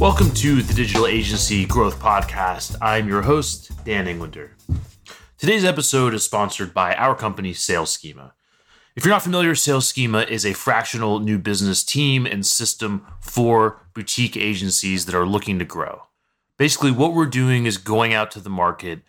[0.00, 2.74] Welcome to the Digital Agency Growth Podcast.
[2.80, 4.52] I'm your host, Dan Englander.
[5.36, 8.32] Today's episode is sponsored by our company, Sales Schema.
[8.96, 13.82] If you're not familiar, Sales Schema is a fractional new business team and system for
[13.92, 16.04] boutique agencies that are looking to grow.
[16.56, 19.00] Basically, what we're doing is going out to the market,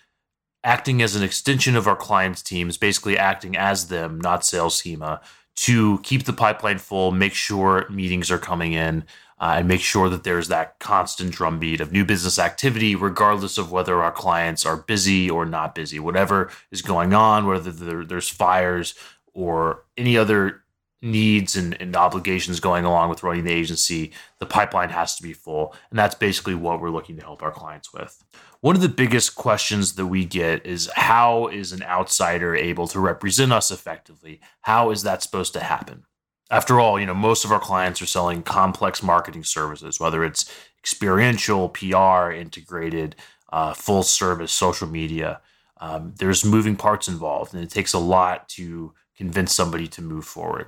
[0.62, 5.22] acting as an extension of our clients' teams, basically acting as them, not Sales Schema,
[5.56, 9.06] to keep the pipeline full, make sure meetings are coming in,
[9.42, 13.72] uh, and make sure that there's that constant drumbeat of new business activity, regardless of
[13.72, 18.30] whether our clients are busy or not busy, whatever is going on, whether there, there's
[18.30, 18.94] fires
[19.34, 20.62] or any other
[21.02, 25.34] needs and, and, obligations going along with running the agency, the pipeline has to be
[25.34, 25.76] full.
[25.90, 28.24] And that's basically what we're looking to help our clients with.
[28.60, 33.00] One of the biggest questions that we get is how is an outsider able to
[33.00, 34.40] represent us effectively?
[34.62, 36.06] How is that supposed to happen?
[36.52, 40.52] After all, you know, most of our clients are selling complex marketing services, whether it's
[40.80, 43.16] experiential, PR, integrated,
[43.54, 45.40] uh, full service, social media.
[45.80, 50.26] Um, there's moving parts involved, and it takes a lot to convince somebody to move
[50.26, 50.68] forward.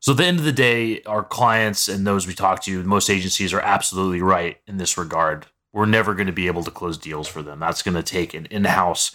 [0.00, 3.08] So at the end of the day, our clients and those we talk to, most
[3.08, 5.46] agencies are absolutely right in this regard.
[5.72, 7.60] We're never going to be able to close deals for them.
[7.60, 9.12] That's going to take an in-house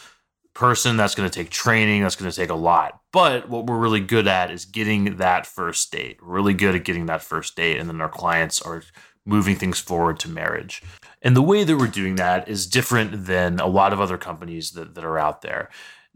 [0.60, 0.98] person.
[0.98, 2.04] That's going to take training.
[2.04, 3.02] That's going to take a lot.
[3.14, 6.20] But what we're really good at is getting that first date.
[6.22, 8.84] We're really good at getting that first date, and then our clients are
[9.26, 10.84] moving things forward to marriage.
[11.22, 14.72] And the way that we're doing that is different than a lot of other companies
[14.72, 15.70] that, that are out there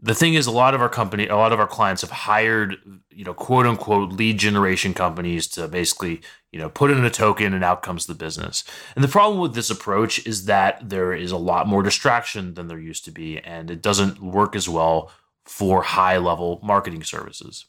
[0.04, 2.76] the thing is a lot of our company a lot of our clients have hired
[3.10, 6.20] you know quote unquote lead generation companies to basically
[6.54, 8.62] you know put in a token and out comes the business
[8.94, 12.68] and the problem with this approach is that there is a lot more distraction than
[12.68, 15.10] there used to be and it doesn't work as well
[15.44, 17.66] for high level marketing services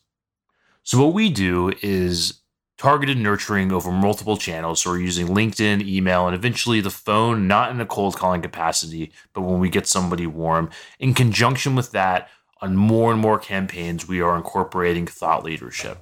[0.83, 2.41] so what we do is
[2.77, 4.81] targeted nurturing over multiple channels.
[4.81, 9.13] So we're using LinkedIn, email, and eventually the phone, not in a cold calling capacity,
[9.33, 10.69] but when we get somebody warm.
[10.99, 12.29] In conjunction with that,
[12.61, 15.97] on more and more campaigns, we are incorporating thought leadership.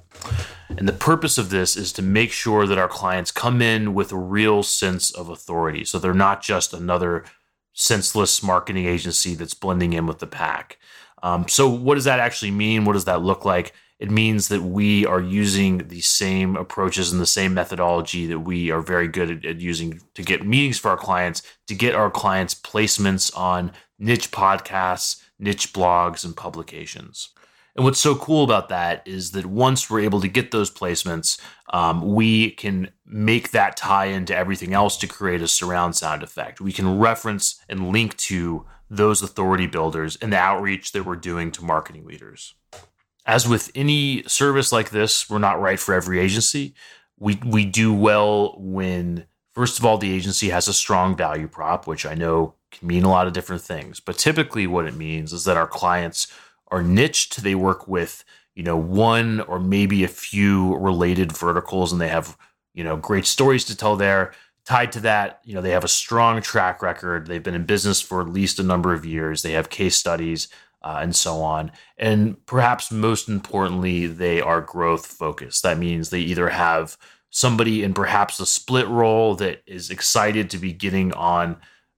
[0.68, 4.12] And the purpose of this is to make sure that our clients come in with
[4.12, 5.84] a real sense of authority.
[5.84, 7.24] So they're not just another
[7.72, 10.78] senseless marketing agency that's blending in with the pack.
[11.22, 12.84] Um, so, what does that actually mean?
[12.84, 13.72] What does that look like?
[14.00, 18.70] it means that we are using the same approaches and the same methodology that we
[18.70, 22.10] are very good at, at, using to get meetings for our clients, to get our
[22.10, 27.30] clients placements on niche podcasts, niche blogs, and publications.
[27.76, 31.40] And what's so cool about that is that once we're able to get those placements,
[31.72, 36.60] um, we can make that tie into everything else to create a surround sound effect.
[36.60, 41.50] We can reference and link to those authority builders and the outreach that we're doing
[41.52, 42.54] to marketing leaders
[43.26, 46.74] as with any service like this, we're not right for every agency.
[47.18, 51.86] We we do well when first of all the agency has a strong value prop,
[51.86, 54.00] which I know can mean a lot of different things.
[54.00, 56.32] But typically what it means is that our clients
[56.68, 57.42] are niched.
[57.42, 58.24] They work with,
[58.54, 62.36] you know, one or maybe a few related verticals and they have,
[62.74, 64.32] you know, great stories to tell there.
[64.66, 67.26] Tied to that, you know, they have a strong track record.
[67.26, 69.42] They've been in business for at least a number of years.
[69.42, 70.48] They have case studies
[70.82, 71.70] uh, and so on.
[71.98, 75.62] And perhaps most importantly, they are growth focused.
[75.62, 76.96] That means they either have
[77.30, 81.56] somebody in perhaps a split role that is excited to be getting on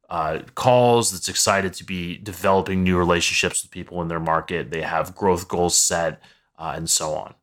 [0.09, 4.71] uh, calls, that's excited to be developing new relationships with people in their market.
[4.71, 6.23] They have growth goals set
[6.59, 7.35] uh, and so on.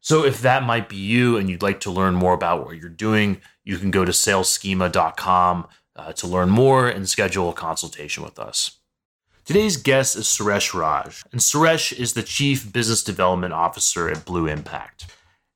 [0.00, 2.88] So, if that might be you and you'd like to learn more about what you're
[2.88, 5.66] doing, you can go to salesschema.com
[5.96, 8.78] uh, to learn more and schedule a consultation with us.
[9.44, 14.46] Today's guest is Suresh Raj, and Suresh is the Chief Business Development Officer at Blue
[14.46, 15.06] Impact.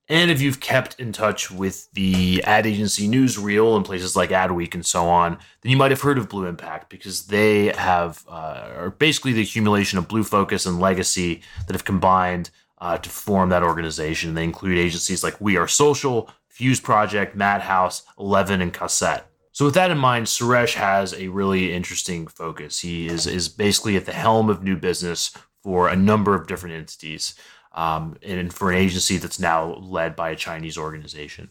[0.08, 4.74] And if you've kept in touch with the ad agency newsreel and places like Adweek
[4.74, 8.68] and so on, then you might have heard of Blue Impact because they have uh,
[8.76, 13.48] are basically the accumulation of Blue Focus and Legacy that have combined uh, to form
[13.50, 14.34] that organization.
[14.34, 19.22] They include agencies like We Are Social, Fuse Project, Madhouse, Eleven, and Cossette.
[19.52, 22.80] So with that in mind, Suresh has a really interesting focus.
[22.80, 25.30] He is is basically at the helm of new business
[25.62, 27.34] for a number of different entities,
[27.74, 31.50] um, and for an agency that's now led by a Chinese organization.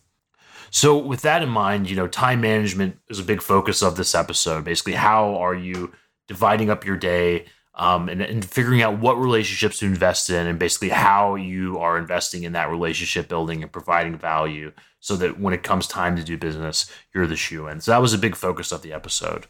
[0.70, 4.16] So with that in mind, you know, time management is a big focus of this
[4.16, 4.64] episode.
[4.64, 5.92] Basically, how are you
[6.28, 7.46] dividing up your day?
[7.74, 11.98] Um, and, and, figuring out what relationships to invest in and basically how you are
[11.98, 16.24] investing in that relationship building and providing value so that when it comes time to
[16.24, 17.80] do business, you're the shoo in.
[17.80, 19.48] So that was a big focus of the episode.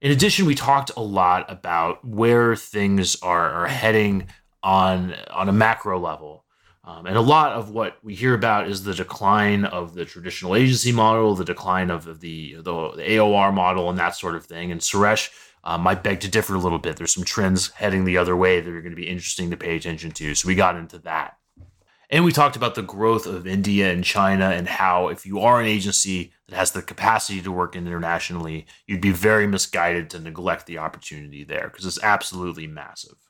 [0.00, 4.28] In addition, we talked a lot about where things are, are heading
[4.66, 6.44] on on a macro level.
[6.82, 10.54] Um, and a lot of what we hear about is the decline of the traditional
[10.54, 14.70] agency model, the decline of the, the, the AOR model, and that sort of thing.
[14.70, 15.30] And Suresh
[15.64, 16.96] um, might beg to differ a little bit.
[16.96, 19.74] There's some trends heading the other way that are going to be interesting to pay
[19.74, 20.36] attention to.
[20.36, 21.36] So we got into that.
[22.08, 25.60] And we talked about the growth of India and China and how if you are
[25.60, 30.66] an agency that has the capacity to work internationally, you'd be very misguided to neglect
[30.66, 33.25] the opportunity there because it's absolutely massive.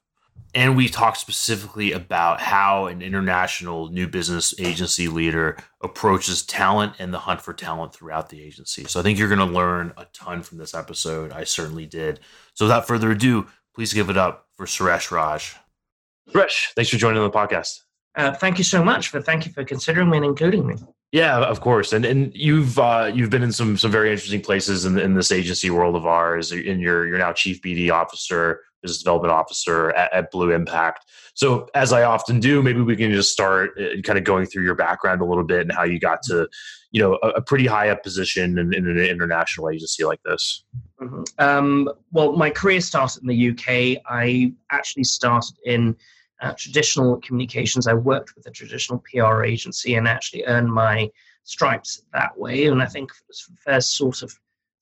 [0.57, 7.13] And we talked specifically about how an international new business agency leader approaches talent and
[7.13, 8.85] the hunt for talent throughout the agency.
[8.85, 11.31] So I think you're going to learn a ton from this episode.
[11.31, 12.21] I certainly did.
[12.55, 15.55] So without further ado, please give it up for Suresh Raj.
[16.31, 17.81] Suresh, thanks for joining the podcast.
[18.15, 20.77] Uh, thank you so much for thank you for considering me and including me.
[21.13, 24.87] Yeah, of course, and and you've uh, you've been in some some very interesting places
[24.87, 26.51] in, in this agency world of ours.
[26.51, 31.05] And you're you're now chief BD officer business development officer at, at, Blue Impact.
[31.35, 34.65] So, as I often do, maybe we can just start uh, kind of going through
[34.65, 36.49] your background a little bit and how you got to,
[36.91, 40.65] you know, a, a pretty high up position in, in, an international agency like this.
[41.01, 41.23] Mm-hmm.
[41.39, 44.03] Um, well, my career started in the UK.
[44.09, 45.97] I actually started in
[46.41, 47.87] uh, traditional communications.
[47.87, 51.11] I worked with a traditional PR agency and actually earned my
[51.45, 52.67] stripes that way.
[52.67, 54.37] And I think it was the first sort of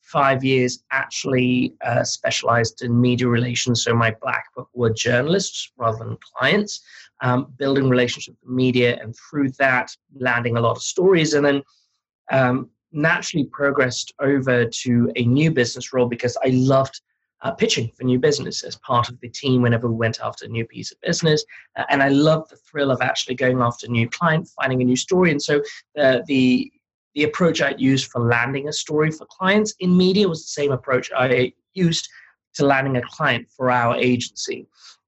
[0.05, 3.83] five years actually uh, specialized in media relations.
[3.83, 6.83] So my black book were journalists rather than clients,
[7.23, 11.35] um, building relationships with media, and through that, landing a lot of stories.
[11.35, 11.63] And then
[12.31, 17.01] um, naturally progressed over to a new business role because I loved
[17.43, 20.49] uh, pitching for new business as part of the team whenever we went after a
[20.49, 21.45] new piece of business.
[21.77, 24.85] Uh, and I love the thrill of actually going after a new client, finding a
[24.85, 25.31] new story.
[25.31, 25.61] And so
[25.99, 26.71] uh, the
[27.15, 30.73] the approach I'd used for landing a story for clients in media was the same
[30.73, 32.09] approach I used
[32.55, 34.67] to landing a client for our agency.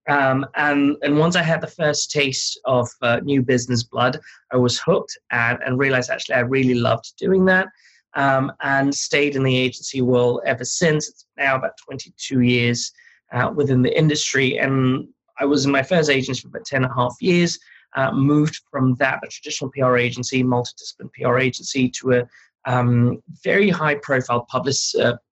[0.09, 4.21] Um, and, and once I had the first taste of uh, new business blood,
[4.53, 7.69] I was hooked and, and realized actually I really loved doing that
[8.15, 11.09] um, and stayed in the agency world ever since.
[11.09, 12.93] It's now about 22 years
[13.33, 14.59] uh, within the industry.
[14.59, 15.09] And
[15.41, 17.59] I was in my first agency for about 10 and a half years
[17.97, 22.29] uh, moved from that, a traditional PR agency, multidiscipline PR agency, to a
[22.67, 24.47] um, very high profile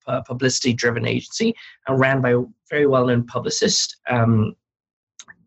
[0.07, 1.55] uh, publicity driven agency
[1.89, 3.97] uh, ran by a very well known publicist.
[4.09, 4.55] Um,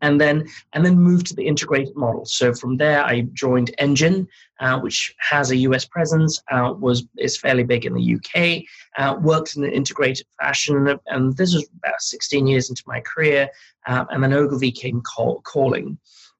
[0.00, 2.24] and then and then moved to the integrated model.
[2.24, 4.28] So from there, I joined Engine,
[4.60, 8.62] uh, which has a US presence, uh, was is fairly big in the UK,
[8.98, 13.48] uh, worked in an integrated fashion, and this was about 16 years into my career.
[13.86, 15.98] Uh, and then Ogilvy came call, calling.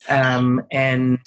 [0.09, 1.19] Um, and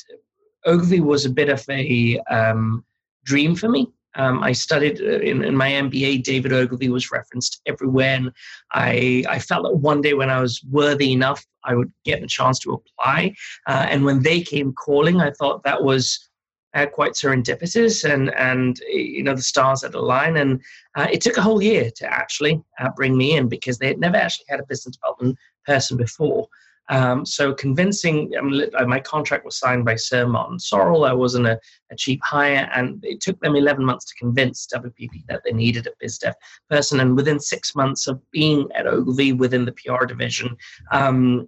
[0.66, 2.86] Ogilvy was a bit of a um,
[3.24, 3.88] dream for me.
[4.16, 6.24] Um, I studied uh, in, in, my MBA.
[6.24, 8.32] David Ogilvy was referenced everywhere, and
[8.74, 12.28] I I felt that one day when I was worthy enough, I would get a
[12.28, 13.34] chance to apply.
[13.68, 16.30] Uh, and when they came calling, I thought that was
[16.74, 20.38] uh, quite serendipitous, and and you know the stars had aligned.
[20.38, 20.62] And
[20.96, 24.00] uh, it took a whole year to actually uh, bring me in because they had
[24.00, 26.48] never actually had a business development person before.
[26.92, 31.08] Um, so convincing, I mean, my contract was signed by Sir Martin Sorrell.
[31.08, 31.58] I wasn't a,
[31.90, 35.88] a, cheap hire, and it took them 11 months to convince WPP that they needed
[35.88, 36.34] a BizDev
[36.70, 37.00] person.
[37.00, 40.58] And within six months of being at Ogilvy within the PR division,
[40.92, 41.48] um,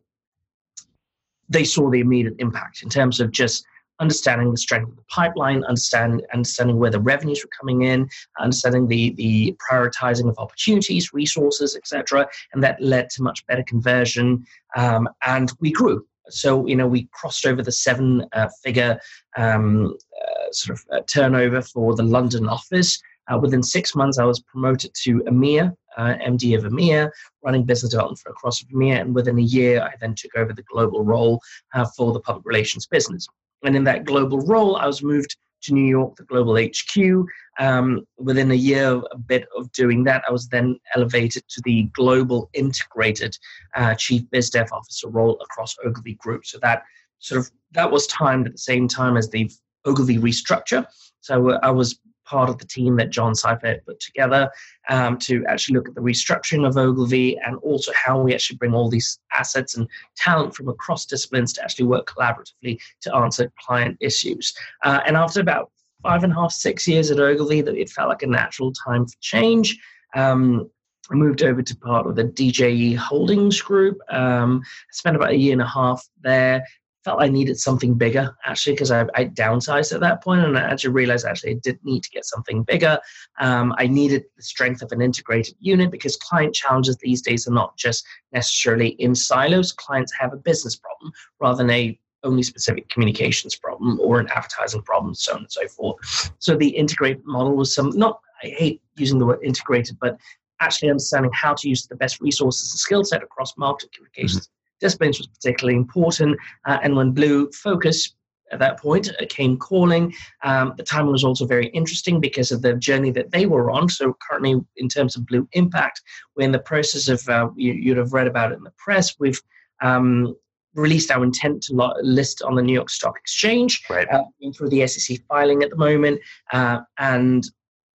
[1.50, 3.66] they saw the immediate impact in terms of just
[4.04, 8.86] understanding the strength of the pipeline, understand, understanding where the revenues were coming in, understanding
[8.86, 12.28] the, the prioritizing of opportunities, resources, etc.
[12.52, 14.46] And that led to much better conversion.
[14.76, 16.06] Um, and we grew.
[16.30, 19.00] So, you know, we crossed over the seven uh, figure
[19.38, 23.02] um, uh, sort of uh, turnover for the London office.
[23.32, 27.10] Uh, within six months, I was promoted to EMEA, uh, MD of EMEA,
[27.42, 29.00] running business development for across EMEA.
[29.00, 31.40] And within a year, I then took over the global role
[31.74, 33.28] uh, for the public relations business.
[33.64, 37.26] And in that global role, I was moved to New York, the global HQ.
[37.60, 41.84] Um, within a year, a bit of doing that, I was then elevated to the
[41.94, 43.38] global integrated
[43.76, 46.46] uh, chief biz dev officer role across Ogilvy Group.
[46.46, 46.84] So that
[47.20, 49.50] sort of that was timed at the same time as the
[49.86, 50.86] Ogilvy restructure.
[51.22, 54.50] So I was part of the team that John Seifert put together
[54.90, 58.74] um, to actually look at the restructuring of Ogilvy and also how we actually bring
[58.74, 63.98] all these assets and talent from across disciplines to actually work collaboratively to answer client
[64.00, 64.54] issues.
[64.84, 68.10] Uh, and after about five and a half, six years at Ogilvy, that it felt
[68.10, 69.78] like a natural time for change.
[70.16, 70.70] Um,
[71.12, 74.00] I moved over to part of the DJE Holdings Group.
[74.10, 74.62] Um,
[74.92, 76.64] spent about a year and a half there
[77.04, 80.62] felt I needed something bigger actually because I, I, downsized at that point and I
[80.62, 83.00] actually realized actually I did need to get something bigger.
[83.40, 87.54] Um, I needed the strength of an integrated unit because client challenges these days are
[87.54, 89.72] not just necessarily in silos.
[89.72, 94.82] Clients have a business problem rather than a only specific communications problem or an advertising
[94.82, 96.32] problem, so on and so forth.
[96.40, 100.18] So the integrated model was some not I hate using the word integrated, but
[100.60, 104.63] actually understanding how to use the best resources and skill set across marketing communications mm-hmm.
[104.84, 106.38] Disciplines was particularly important.
[106.66, 108.14] Uh, and when Blue Focus
[108.54, 110.14] at that point uh, came calling.
[110.44, 113.90] Um, the timing was also very interesting because of the journey that they were on.
[113.90, 116.02] So currently, in terms of Blue Impact,
[116.36, 119.16] we're in the process of uh, you, would have read about it in the press.
[119.20, 119.42] We've
[119.82, 120.36] um,
[120.76, 124.08] released our intent to lo- list on the New York Stock Exchange right.
[124.10, 124.24] uh,
[124.56, 126.20] through the SEC filing at the moment,
[126.52, 127.44] uh, and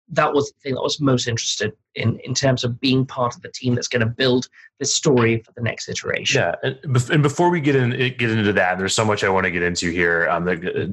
[0.10, 3.42] that was the thing that was most interested in in terms of being part of
[3.42, 4.48] the team that's going to build
[4.80, 6.42] this story for the next iteration.
[6.42, 6.74] Yeah,
[7.12, 9.64] and, before we get in get into that, there's so much I want to get
[9.64, 10.46] into here, um,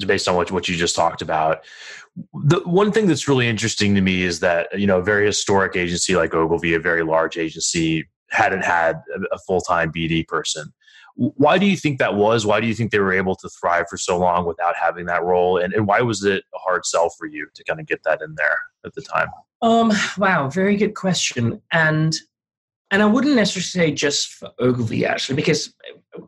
[0.07, 1.65] based on what what you just talked about.
[2.45, 5.77] The one thing that's really interesting to me is that you know a very historic
[5.77, 10.73] agency like Ogilvy, a very large agency, hadn't had a full time BD person.
[11.17, 12.45] Why do you think that was?
[12.45, 15.23] Why do you think they were able to thrive for so long without having that
[15.23, 15.59] role?
[15.59, 18.21] And, and why was it a hard sell for you to kind of get that
[18.21, 19.29] in there at the time?
[19.63, 21.61] Um, wow, very good question.
[21.73, 22.15] And
[22.91, 25.75] and I wouldn't necessarily say just for Ogilvy actually, because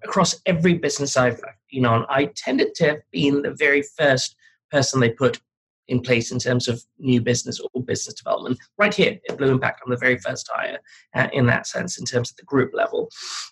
[0.03, 1.41] across every business I've
[1.71, 4.35] been on, I tended to have been the very first
[4.71, 5.41] person they put
[5.89, 8.59] in place in terms of new business or business development.
[8.79, 10.79] Right here at Blue Impact, I'm the very first hire
[11.15, 13.09] uh, in that sense in terms of the group level.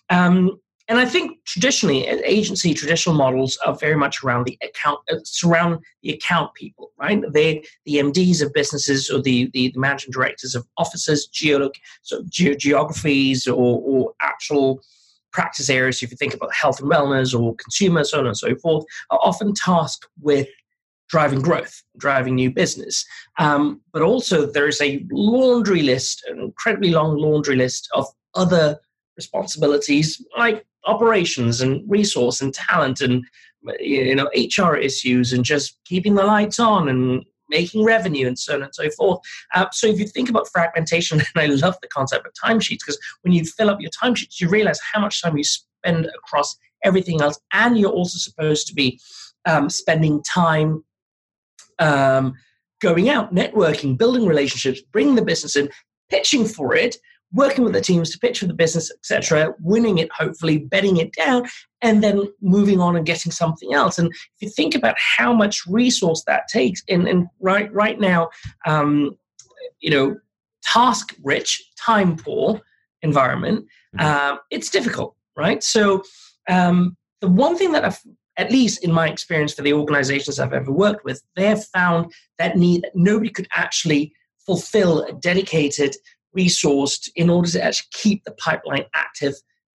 [0.09, 5.17] Um, and I think traditionally, agency traditional models are very much around the account, uh,
[5.23, 7.23] surround the account people, right?
[7.33, 11.73] They, the MDs of businesses or the, the, the managing directors of offices, geolo-
[12.03, 14.79] so ge- geographies or, or actual
[15.31, 18.55] practice areas, if you think about health and wellness or consumer, so on and so
[18.55, 20.47] forth, are often tasked with
[21.09, 23.05] driving growth, driving new business.
[23.39, 28.79] Um, but also, there is a laundry list, an incredibly long laundry list of other
[29.17, 33.23] responsibilities like operations and resource and talent and
[33.79, 38.55] you know HR issues and just keeping the lights on and making revenue and so
[38.55, 39.19] on and so forth.
[39.53, 42.99] Uh, so if you think about fragmentation, and I love the concept of timesheets because
[43.21, 47.21] when you fill up your timesheets, you realize how much time you spend across everything
[47.21, 48.99] else, and you're also supposed to be
[49.45, 50.83] um, spending time
[51.79, 52.33] um,
[52.81, 55.69] going out, networking, building relationships, bringing the business in,
[56.09, 56.97] pitching for it,
[57.33, 61.13] working with the teams to pitch for the business, etc., winning it, hopefully betting it
[61.13, 61.45] down,
[61.81, 63.97] and then moving on and getting something else.
[63.97, 68.29] And if you think about how much resource that takes, in, in right right now,
[68.65, 69.17] um,
[69.79, 70.15] you know,
[70.63, 72.61] task rich, time poor
[73.01, 73.65] environment,
[73.99, 75.63] uh, it's difficult, right?
[75.63, 76.03] So
[76.49, 77.99] um, the one thing that I've
[78.37, 82.11] at least in my experience for the organizations I've ever worked with, they have found
[82.37, 84.13] that need that nobody could actually
[84.45, 85.95] fulfill a dedicated
[86.35, 89.33] resourced in order to actually keep the pipeline active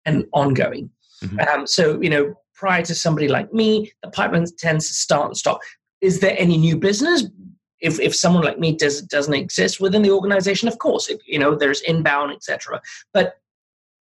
[0.06, 0.90] and ongoing.
[1.24, 1.40] Mm-hmm.
[1.40, 5.38] Um, so, you know, prior to somebody like me, the pipeline tends to start and
[5.38, 5.60] stop.
[6.02, 7.26] Is there any new business?
[7.80, 11.38] If, if someone like me does, doesn't exist within the organization, of course, it, you
[11.38, 12.82] know, there's inbound, etc.
[13.14, 13.36] But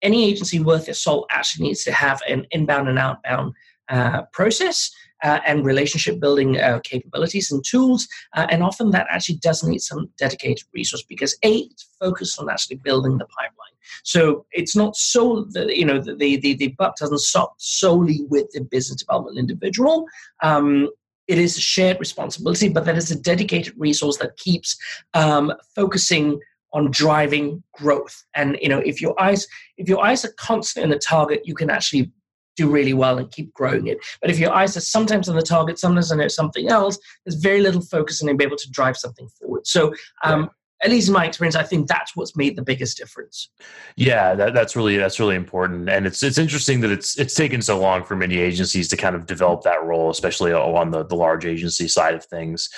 [0.02, 3.54] any agency worth its salt actually needs to have an inbound and outbound
[3.90, 4.92] uh, process
[5.24, 8.08] uh, and relationship building uh, capabilities and tools.
[8.36, 12.50] Uh, and often that actually does need some dedicated resource because A, it's focused on
[12.50, 13.74] actually building the pipeline.
[14.04, 18.62] So it's not so you know, the, the, the buck doesn't stop solely with the
[18.62, 20.06] business development individual.
[20.42, 20.90] Um,
[21.28, 24.78] it is a shared responsibility, but that is a dedicated resource that keeps
[25.14, 26.40] um, focusing
[26.74, 28.24] on driving growth.
[28.36, 31.56] And you know, if your eyes if your eyes are constant in the target, you
[31.56, 32.12] can actually
[32.56, 33.98] do really well and keep growing it.
[34.22, 37.62] But if your eyes are sometimes on the target, sometimes on something else, there's very
[37.62, 39.68] little focus on being able to drive something forward.
[39.68, 39.94] So,
[40.24, 40.50] um,
[40.84, 43.50] at least in my experience, I think that's what's made the biggest difference.
[43.96, 47.62] Yeah, that, that's really that's really important, and it's it's interesting that it's it's taken
[47.62, 51.16] so long for many agencies to kind of develop that role, especially on the the
[51.16, 52.70] large agency side of things.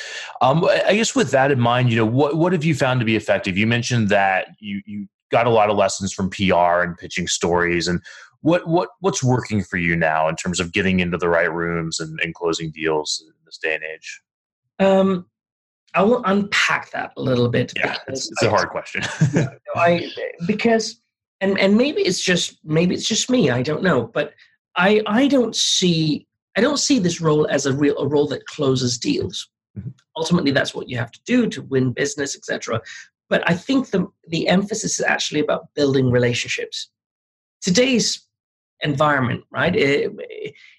[0.42, 3.06] Um, I guess with that in mind, you know, what what have you found to
[3.06, 3.58] be effective?
[3.58, 7.88] You mentioned that you you got a lot of lessons from PR and pitching stories,
[7.88, 8.02] and
[8.46, 12.00] what what what's working for you now in terms of getting into the right rooms
[12.00, 14.22] and, and closing deals in this day and age?
[14.78, 15.26] Um,
[15.96, 17.74] I will unpack that a little bit.
[17.76, 19.02] Yeah, it's, it's a hard question.
[19.76, 20.12] I
[20.46, 21.02] because
[21.42, 23.50] and and maybe it's just maybe it's just me.
[23.50, 24.34] I don't know, but
[24.76, 28.46] I I don't see I don't see this role as a real a role that
[28.46, 29.50] closes deals.
[29.76, 29.90] Mm-hmm.
[30.18, 32.80] Ultimately, that's what you have to do to win business, etc.
[33.28, 36.92] But I think the the emphasis is actually about building relationships.
[37.62, 38.25] Today's
[38.86, 39.76] environment, right?
[39.76, 40.12] It,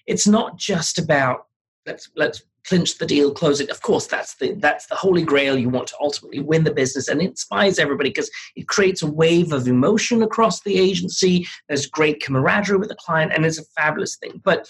[0.07, 1.45] it's not just about
[1.85, 3.69] let's let's clinch the deal, close it.
[3.69, 5.57] Of course, that's the that's the holy grail.
[5.57, 9.53] You want to ultimately win the business, and inspires everybody because it creates a wave
[9.53, 11.47] of emotion across the agency.
[11.67, 14.41] There's great camaraderie with the client, and it's a fabulous thing.
[14.43, 14.67] But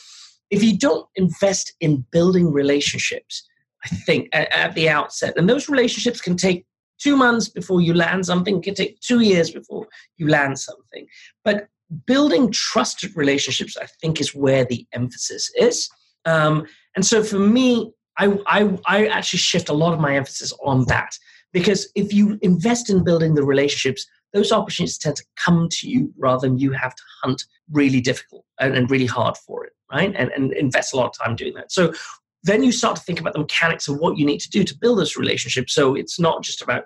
[0.50, 3.46] if you don't invest in building relationships,
[3.84, 6.66] I think at, at the outset, and those relationships can take
[7.00, 11.06] two months before you land something, it can take two years before you land something.
[11.44, 11.68] But
[12.06, 15.90] building trusted relationships, I think, is where the emphasis is.
[16.26, 16.66] Um,
[16.96, 20.86] and so for me, I, I, I actually shift a lot of my emphasis on
[20.86, 21.18] that
[21.54, 26.14] because if you invest in building the relationships, those opportunities tend to come to you
[26.18, 30.14] rather than you have to hunt really difficult and, and really hard for it, right?
[30.16, 31.72] And, and invest a lot of time doing that.
[31.72, 31.94] So
[32.44, 34.78] then you start to think about the mechanics of what you need to do to
[34.78, 35.70] build this relationship.
[35.70, 36.84] So it's not just about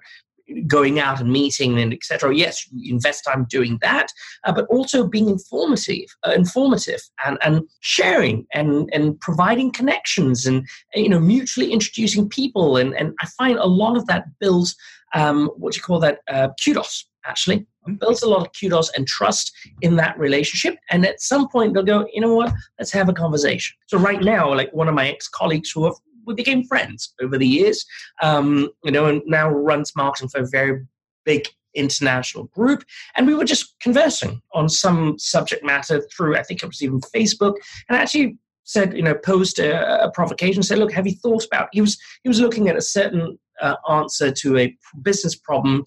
[0.67, 2.35] going out and meeting and etc.
[2.35, 4.07] Yes, you invest time doing that,
[4.43, 10.67] uh, but also being informative, uh, informative, and and sharing and and providing connections and
[10.95, 12.77] you know mutually introducing people.
[12.77, 14.75] And and I find a lot of that builds
[15.13, 17.65] um, what do you call that uh, kudos actually.
[17.99, 20.77] Builds a lot of kudos and trust in that relationship.
[20.91, 22.53] And at some point they'll go you know what?
[22.77, 23.75] Let's have a conversation.
[23.87, 27.47] So right now like one of my ex-colleagues who have we became friends over the
[27.47, 27.85] years.
[28.21, 30.85] Um, you know, and now runs marketing for a very
[31.25, 32.83] big international group.
[33.15, 36.99] And we were just conversing on some subject matter through, I think it was even
[36.99, 37.55] Facebook,
[37.87, 41.69] and actually said, you know, posed a, a provocation, said, look, have you thought about?
[41.71, 45.85] He was he was looking at a certain uh, answer to a business problem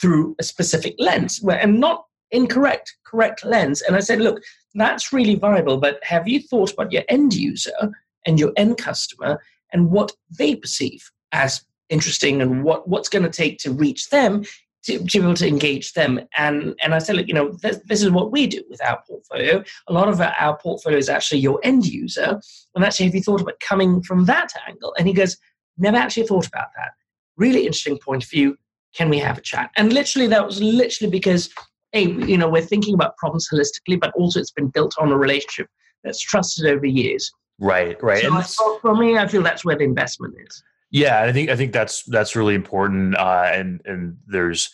[0.00, 3.82] through a specific lens, where, and not incorrect, correct lens.
[3.82, 4.42] And I said, look,
[4.74, 7.92] that's really viable, but have you thought about your end user
[8.26, 9.40] and your end customer
[9.72, 14.44] and what they perceive as interesting and what, what's going to take to reach them
[14.86, 16.20] to, to, be able to engage them.
[16.36, 19.02] And and I said, look, you know, this, this, is what we do with our
[19.06, 19.62] portfolio.
[19.88, 22.40] A lot of our, our, portfolio is actually your end user.
[22.74, 24.94] And actually, have you thought about coming from that angle?
[24.98, 25.36] And he goes,
[25.76, 26.92] never actually thought about that.
[27.36, 28.56] Really interesting point of view.
[28.94, 29.70] Can we have a chat?
[29.76, 31.50] And literally, that was literally because,
[31.92, 35.18] hey, you know, we're thinking about problems holistically, but also it's been built on a
[35.18, 35.68] relationship
[36.02, 37.30] that's trusted over years.
[37.58, 38.22] Right, right.
[38.22, 40.62] So and for me, I feel that's where the investment is.
[40.90, 43.16] Yeah, I think I think that's that's really important.
[43.16, 44.70] Uh, and and there's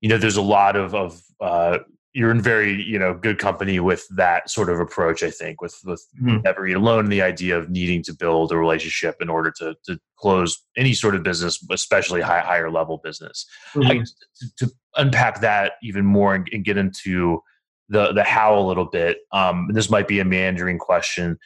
[0.00, 1.78] you know there's a lot of of uh,
[2.12, 5.22] you're in very you know good company with that sort of approach.
[5.22, 6.38] I think with with mm-hmm.
[6.42, 9.98] never eat alone the idea of needing to build a relationship in order to to
[10.18, 13.46] close any sort of business, especially high, higher level business.
[13.74, 14.02] Mm-hmm.
[14.02, 17.42] to, to, unpack that even more and, and, get into
[17.90, 19.18] the the how a little bit.
[19.30, 21.38] Um, and this might be a meandering question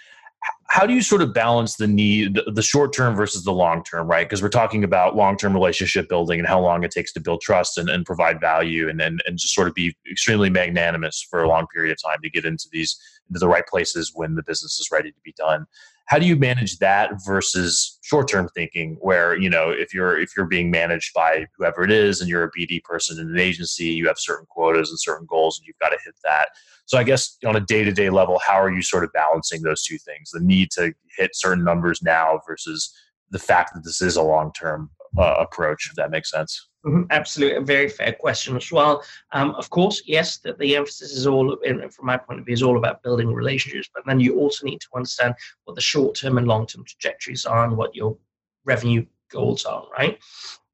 [0.68, 4.06] how do you sort of balance the need the short term versus the long term
[4.06, 4.28] right?
[4.28, 7.40] Because we're talking about long term relationship building and how long it takes to build
[7.40, 11.42] trust and, and provide value and, and and just sort of be extremely magnanimous for
[11.42, 12.98] a long period of time to get into these
[13.28, 15.66] into the right places when the business is ready to be done
[16.10, 20.36] how do you manage that versus short term thinking where you know if you're if
[20.36, 23.84] you're being managed by whoever it is and you're a bd person in an agency
[23.84, 26.48] you have certain quotas and certain goals and you've got to hit that.
[26.86, 29.98] So i guess on a day-to-day level how are you sort of balancing those two
[29.98, 32.92] things the need to hit certain numbers now versus
[33.30, 37.02] the fact that this is a long-term uh, approach if that makes sense Mm-hmm.
[37.10, 39.02] Absolutely, a very fair question as well.
[39.32, 41.56] Um, of course, yes, that the emphasis is all,
[41.90, 43.90] from my point of view, is all about building relationships.
[43.94, 47.76] But then you also need to understand what the short-term and long-term trajectories are and
[47.76, 48.16] what your
[48.64, 50.18] revenue goals are, right?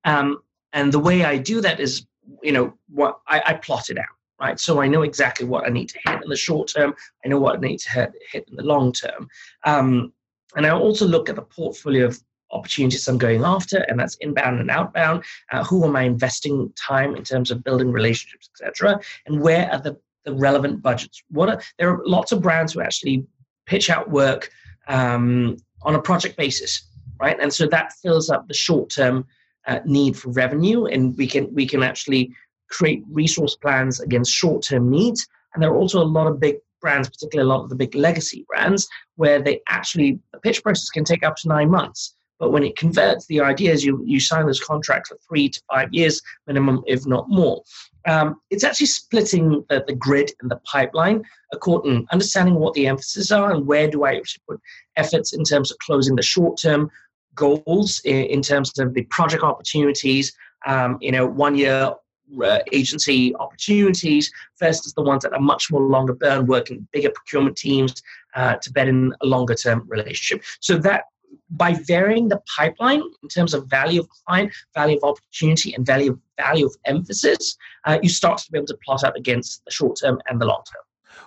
[0.05, 0.39] Um,
[0.73, 2.07] and the way I do that is,
[2.43, 4.05] you know, what I, I plot it out,
[4.41, 4.61] right?
[4.61, 6.95] So I know exactly what I need to hit in the short term.
[7.25, 9.29] I know what I need to hit, hit in the long term.
[9.65, 10.13] Um,
[10.55, 14.61] and I also look at the portfolio of opportunities I'm going after, and that's inbound
[14.61, 15.25] and outbound.
[15.51, 19.81] Uh, who am I investing time in terms of building relationships, etc., and where are
[19.81, 21.23] the, the relevant budgets?
[21.31, 23.27] What are there are lots of brands who actually
[23.67, 24.51] pitch out work
[24.89, 26.89] um, on a project basis,
[27.21, 27.39] right?
[27.41, 29.27] And so that fills up the short term
[29.67, 32.33] uh, need for revenue, and we can we can actually
[32.71, 35.27] create resource plans against short term needs.
[35.55, 37.95] And there are also a lot of big brands, particularly a lot of the big
[37.95, 42.15] legacy brands, where they actually the pitch process can take up to nine months.
[42.39, 45.61] But when it converts, the idea is you, you sign those contracts for three to
[45.73, 47.63] five years minimum, if not more.
[48.07, 53.33] Um, it's actually splitting the, the, grid and the pipeline according understanding what the emphasis
[53.33, 54.61] are and where do I actually put
[54.97, 56.89] efforts in terms of closing the short term
[57.35, 60.33] goals in, in, terms of the project opportunities.
[60.67, 61.95] Um, you know, one year
[62.43, 67.57] uh, agency opportunities versus the ones that are much more longer burn, working bigger procurement
[67.57, 68.03] teams
[68.35, 70.45] uh, to bed in a longer term relationship.
[70.61, 71.05] So that
[71.51, 76.13] by varying the pipeline in terms of value of client, value of opportunity, and value
[76.13, 79.71] of value of emphasis, uh, you start to be able to plot out against the
[79.71, 80.83] short term and the long term.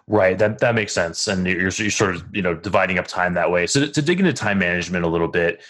[0.07, 3.33] Right, that that makes sense, and you're, you're sort of you know dividing up time
[3.35, 3.67] that way.
[3.67, 5.61] So to, to dig into time management a little bit,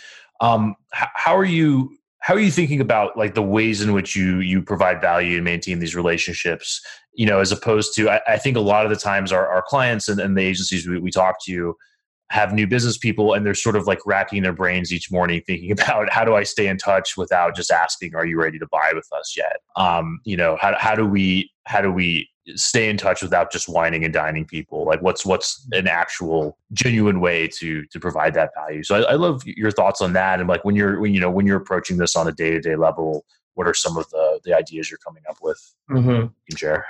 [0.41, 4.39] um, how are you how are you thinking about like the ways in which you
[4.39, 6.81] you provide value and maintain these relationships?
[7.13, 9.61] You know, as opposed to I, I think a lot of the times our, our
[9.61, 11.75] clients and, and the agencies we, we talk to
[12.29, 15.71] have new business people and they're sort of like racking their brains each morning thinking
[15.79, 18.91] about how do I stay in touch without just asking, are you ready to buy
[18.93, 19.57] with us yet?
[19.75, 23.67] Um, you know, how, how do we, how do we stay in touch without just
[23.67, 24.85] wining and dining people?
[24.85, 28.83] Like what's, what's an actual genuine way to, to provide that value?
[28.83, 30.39] So I, I love your thoughts on that.
[30.39, 32.61] And like when you're, when, you know, when you're approaching this on a day to
[32.61, 35.59] day level, what are some of the, the ideas you're coming up with?
[35.89, 36.09] Mm-hmm.
[36.09, 36.85] You can share.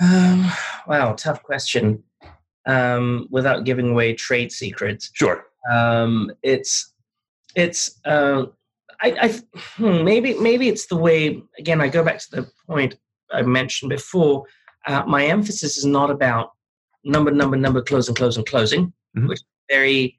[0.00, 0.50] Um,
[0.86, 2.02] wow, tough question
[2.66, 5.10] um, without giving away trade secrets.
[5.12, 5.44] Sure.
[5.70, 6.92] Um, it's
[7.54, 8.46] it's uh,
[9.02, 11.80] I, I hmm, maybe maybe it's the way again.
[11.80, 12.96] I go back to the point
[13.32, 14.44] I mentioned before.
[14.86, 16.52] Uh, my emphasis is not about
[17.04, 19.28] number, number, number, closing, closing, closing, mm-hmm.
[19.28, 20.18] which is very,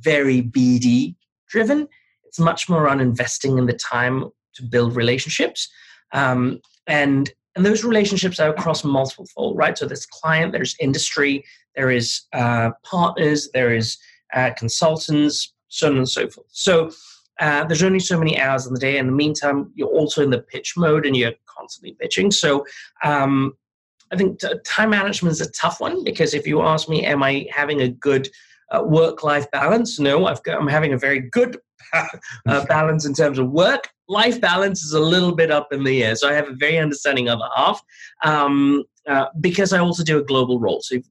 [0.00, 1.14] very BD
[1.48, 1.88] driven.
[2.24, 4.24] It's much more on investing in the time
[4.54, 5.68] to build relationships.
[6.12, 9.76] Um, and and those relationships are across multiple fold, right?
[9.76, 11.44] So there's client, there's industry,
[11.78, 13.96] there is uh, partners, there is
[14.34, 16.48] uh, consultants, so on and so forth.
[16.50, 16.90] So
[17.38, 18.98] uh, there's only so many hours in the day.
[18.98, 22.32] In the meantime, you're also in the pitch mode and you're constantly pitching.
[22.32, 22.66] So
[23.04, 23.56] um,
[24.10, 27.22] I think t- time management is a tough one because if you ask me, am
[27.22, 28.28] I having a good
[28.72, 30.00] uh, work-life balance?
[30.00, 31.58] No, I've got, I'm having a very good
[31.92, 33.88] uh, balance in terms of work.
[34.08, 36.16] Life balance is a little bit up in the air.
[36.16, 37.80] So I have a very understanding other half
[38.24, 40.80] um, uh, because I also do a global role.
[40.82, 41.04] So, if,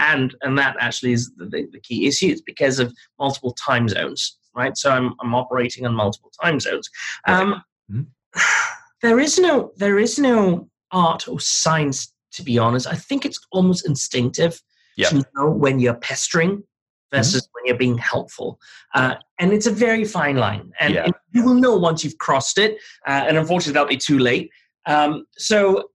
[0.00, 2.28] and and that actually is the, the key issue.
[2.28, 4.76] It's because of multiple time zones, right?
[4.76, 6.88] So I'm I'm operating on multiple time zones.
[7.26, 8.02] Um, mm-hmm.
[9.02, 12.86] there is no there is no art or science to be honest.
[12.86, 14.60] I think it's almost instinctive
[14.96, 15.10] yep.
[15.10, 16.62] to know when you're pestering
[17.12, 17.50] versus mm-hmm.
[17.52, 18.58] when you're being helpful.
[18.94, 20.72] Uh, and it's a very fine line.
[20.80, 21.04] And, yeah.
[21.04, 22.78] and, you will know once you've crossed it.
[23.06, 24.50] Uh, and unfortunately, that'll be too late.
[24.86, 25.90] Um, so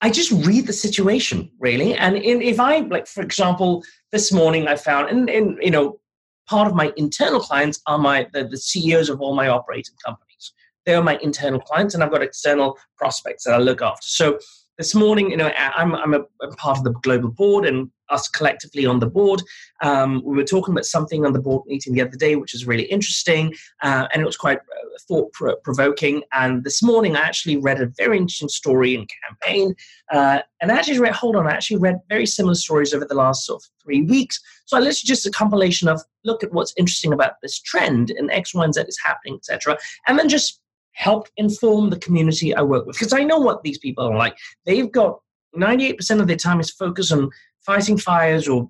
[0.00, 1.94] I just read the situation, really.
[1.94, 3.82] And in, if I, like, for example,
[4.12, 6.00] this morning I found, and, and you know,
[6.48, 10.52] part of my internal clients are my the, the CEOs of all my operating companies.
[10.86, 14.06] They are my internal clients, and I've got external prospects that I look after.
[14.06, 14.38] So
[14.78, 18.28] this morning, you know, I'm, I'm a, a part of the global board, and us
[18.28, 19.42] collectively on the board.
[19.82, 22.66] Um, we were talking about something on the board meeting the other day, which was
[22.66, 26.22] really interesting, uh, and it was quite uh, thought provoking.
[26.32, 29.74] And this morning, I actually read a very interesting story and campaign,
[30.10, 31.14] uh, and I actually read.
[31.14, 34.40] Hold on, I actually read very similar stories over the last sort of three weeks.
[34.66, 38.30] So I literally just a compilation of look at what's interesting about this trend and
[38.30, 40.60] X, Y, and Z is happening, etc., and then just
[40.92, 44.36] help inform the community I work with because I know what these people are like.
[44.66, 45.20] They've got
[45.56, 47.30] 98% of their time is focused on
[47.68, 48.66] fighting fires or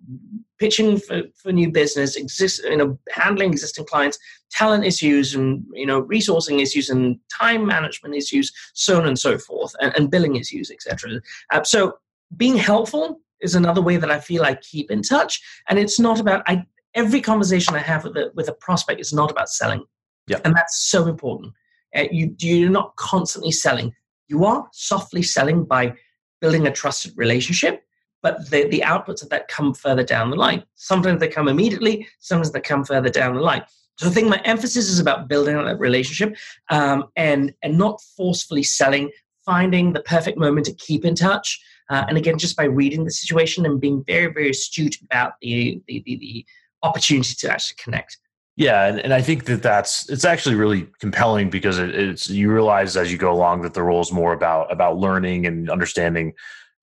[0.59, 4.19] pitching for, for new business, exist, you know, handling existing clients,
[4.51, 9.39] talent issues and you know resourcing issues and time management issues, so on and so
[9.39, 11.21] forth, and, and billing issues, etc.
[11.53, 11.93] Uh, so
[12.37, 16.19] being helpful is another way that I feel I keep in touch, and it's not
[16.19, 16.65] about I.
[16.95, 19.85] Every conversation I have with a, with a prospect is not about selling,
[20.27, 21.53] yeah, and that's so important.
[21.95, 23.95] Uh, you you're not constantly selling.
[24.27, 25.95] You are softly selling by
[26.41, 27.85] building a trusted relationship
[28.29, 30.62] but the, the outputs of that come further down the line.
[30.75, 33.64] Sometimes they come immediately, sometimes they come further down the line.
[33.97, 36.37] So I think my emphasis is about building that relationship
[36.71, 39.11] um, and and not forcefully selling,
[39.45, 41.59] finding the perfect moment to keep in touch.
[41.91, 45.83] Uh, and again, just by reading the situation and being very, very astute about the
[45.88, 46.47] the, the, the
[46.83, 48.19] opportunity to actually connect.
[48.57, 52.53] Yeah, and, and I think that that's it's actually really compelling because it, it's you
[52.53, 56.35] realize as you go along that the role is more about about learning and understanding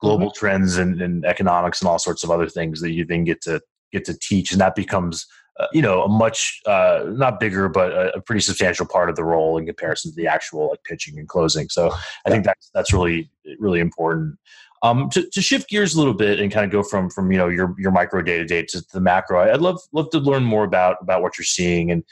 [0.06, 0.40] global mm-hmm.
[0.40, 3.62] trends and, and, economics and all sorts of other things that you then get to
[3.92, 5.26] get to teach, and that becomes
[5.60, 9.16] uh, you know a much uh, not bigger but a, a, pretty substantial part of
[9.16, 11.70] the role in comparison to the actual like pitching and closing.
[11.70, 11.94] So
[12.26, 14.38] I think that's that's really really important.
[14.84, 17.38] Um, to, to shift gears a little bit and kind of go from from you
[17.38, 20.44] know your your micro day to day to the macro, I'd love love to learn
[20.44, 22.04] more about about what you're seeing and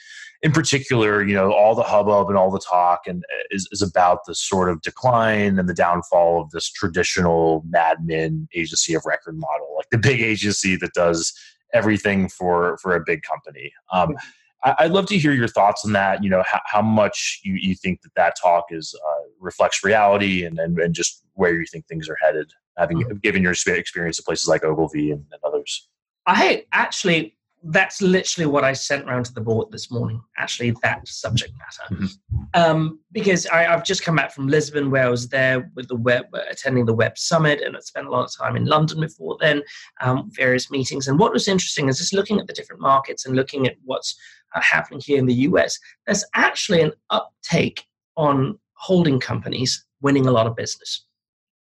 [0.44, 3.82] in particular, you know, all the hubbub and all the talk and uh, is, is
[3.82, 9.38] about the sort of decline and the downfall of this traditional admin agency of record
[9.38, 11.34] model, like the big agency that does
[11.74, 13.72] everything for for a big company.
[13.92, 14.16] Um,
[14.64, 16.24] I, would love to hear your thoughts on that.
[16.24, 20.46] You know, how, how much you, you think that that talk is uh, reflects reality,
[20.46, 23.18] and, and and just where you think things are headed, having mm-hmm.
[23.18, 25.90] given your experience at places like Ogilvy and, and others.
[26.26, 30.22] I actually that's literally what I sent around to the board this morning.
[30.38, 32.38] Actually, that subject matter, mm-hmm.
[32.54, 35.96] um, because I, have just come back from Lisbon, where I was there with the
[35.96, 39.38] web, attending the Web Summit, and I spent a lot of time in London before
[39.40, 39.64] then,
[40.02, 41.08] um, various meetings.
[41.08, 44.16] And what was interesting is just looking at the different markets and looking at what's
[44.56, 45.80] uh, happening here in the US.
[46.06, 47.86] There's actually an uptake
[48.18, 51.06] on holding companies winning a lot of business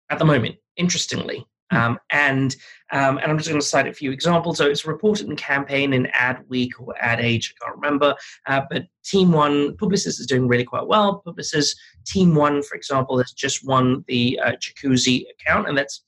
[0.09, 0.57] at the moment.
[0.77, 2.57] Interestingly, Um, and
[2.93, 4.59] um, and I'm just going to cite a few examples.
[4.59, 8.15] So it's reported in campaign in Ad Week or Ad Age, I can't remember.
[8.47, 11.23] Uh, but Team One, Publicis is doing really quite well.
[11.25, 16.03] Publicis Team One, for example, has just won the uh, Jacuzzi account, and that's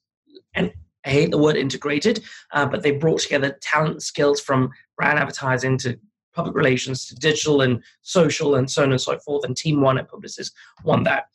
[0.55, 0.73] and
[1.05, 2.23] I hate the word integrated,
[2.53, 5.99] uh, but they brought together talent skills from brand advertising to
[6.35, 9.45] public relations to digital and social and so on and so forth.
[9.45, 10.51] And Team One at Publicis
[10.85, 11.27] won that.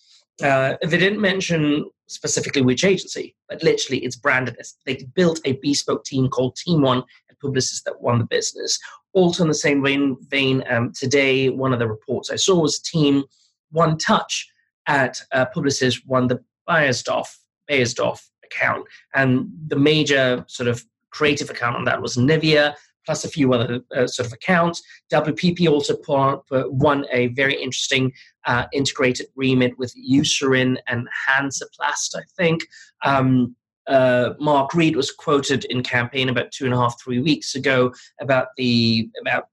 [0.43, 5.53] Uh, they didn't mention specifically which agency, but literally it's branded as they built a
[5.61, 8.79] bespoke team called Team One at Publicis that won the business.
[9.13, 12.79] Also, in the same vein, vein um, today, one of the reports I saw was
[12.79, 13.23] Team
[13.71, 14.47] One Touch
[14.87, 17.27] at uh, Publicis won the Beiersdorf,
[17.69, 18.85] Beiersdorf account.
[19.15, 22.75] And the major sort of creative account on that was Nivea,
[23.07, 24.83] plus a few other uh, sort of accounts.
[25.11, 28.11] WPP also put, won a very interesting
[28.45, 32.61] uh, integrated remit with Eucerin and Hansaplast, I think.
[33.03, 33.55] Um,
[33.87, 37.93] uh, Mark Reed was quoted in campaign about two and a half, three weeks ago
[38.19, 39.45] about the about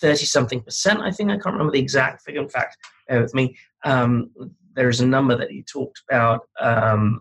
[0.00, 1.02] thirty something percent.
[1.02, 2.40] I think I can't remember the exact figure.
[2.40, 3.54] In fact, bear with me.
[3.84, 4.30] Um,
[4.74, 6.48] there's a number that he talked about.
[6.58, 7.20] Um,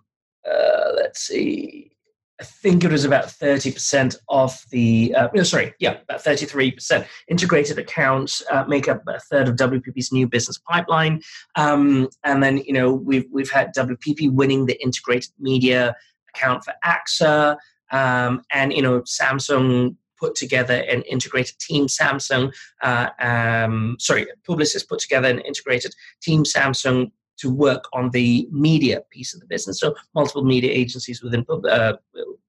[0.49, 1.92] uh, let's see.
[2.39, 7.05] I think it was about 30% of the, uh, sorry, yeah, about 33%.
[7.27, 11.21] Integrated accounts uh, make up a third of WPP's new business pipeline.
[11.55, 15.95] Um, and then, you know, we've, we've had WPP winning the integrated media
[16.33, 17.57] account for AXA.
[17.91, 24.87] Um, and, you know, Samsung put together an integrated team Samsung, uh, um, sorry, Publicis
[24.87, 29.79] put together an integrated team Samsung to work on the media piece of the business.
[29.79, 31.93] So multiple media agencies within uh,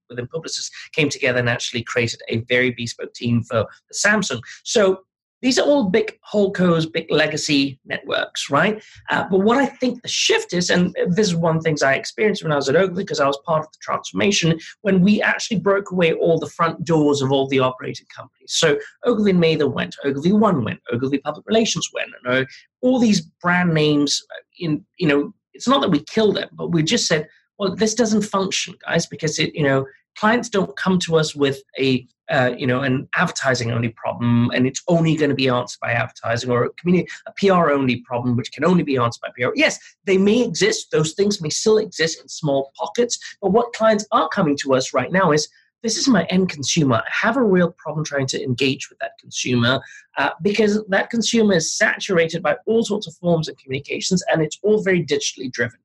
[0.08, 4.40] within Publicis came together and actually created a very bespoke team for, for Samsung.
[4.62, 5.00] So
[5.44, 8.82] these are all big holdcos, big legacy networks, right?
[9.10, 11.82] Uh, but what I think the shift is, and this is one of the things
[11.82, 15.02] I experienced when I was at Ogilvy because I was part of the transformation, when
[15.02, 18.54] we actually broke away all the front doors of all the operating companies.
[18.54, 22.46] So Ogilvy Mather went, Ogilvy One went, Ogilvy Public Relations went, and uh,
[22.80, 24.22] all these brand names.
[24.34, 27.28] Uh, in you know, it's not that we killed them, but we just said,
[27.58, 29.84] well, this doesn't function, guys, because it you know
[30.16, 34.66] clients don't come to us with a uh, you know an advertising only problem and
[34.66, 38.36] it's only going to be answered by advertising or a, community, a pr only problem
[38.36, 41.78] which can only be answered by pr yes they may exist those things may still
[41.78, 45.48] exist in small pockets but what clients are coming to us right now is
[45.84, 46.96] this is my end consumer.
[46.96, 49.82] I have a real problem trying to engage with that consumer
[50.16, 54.58] uh, because that consumer is saturated by all sorts of forms of communications and it's
[54.62, 55.78] all very digitally driven.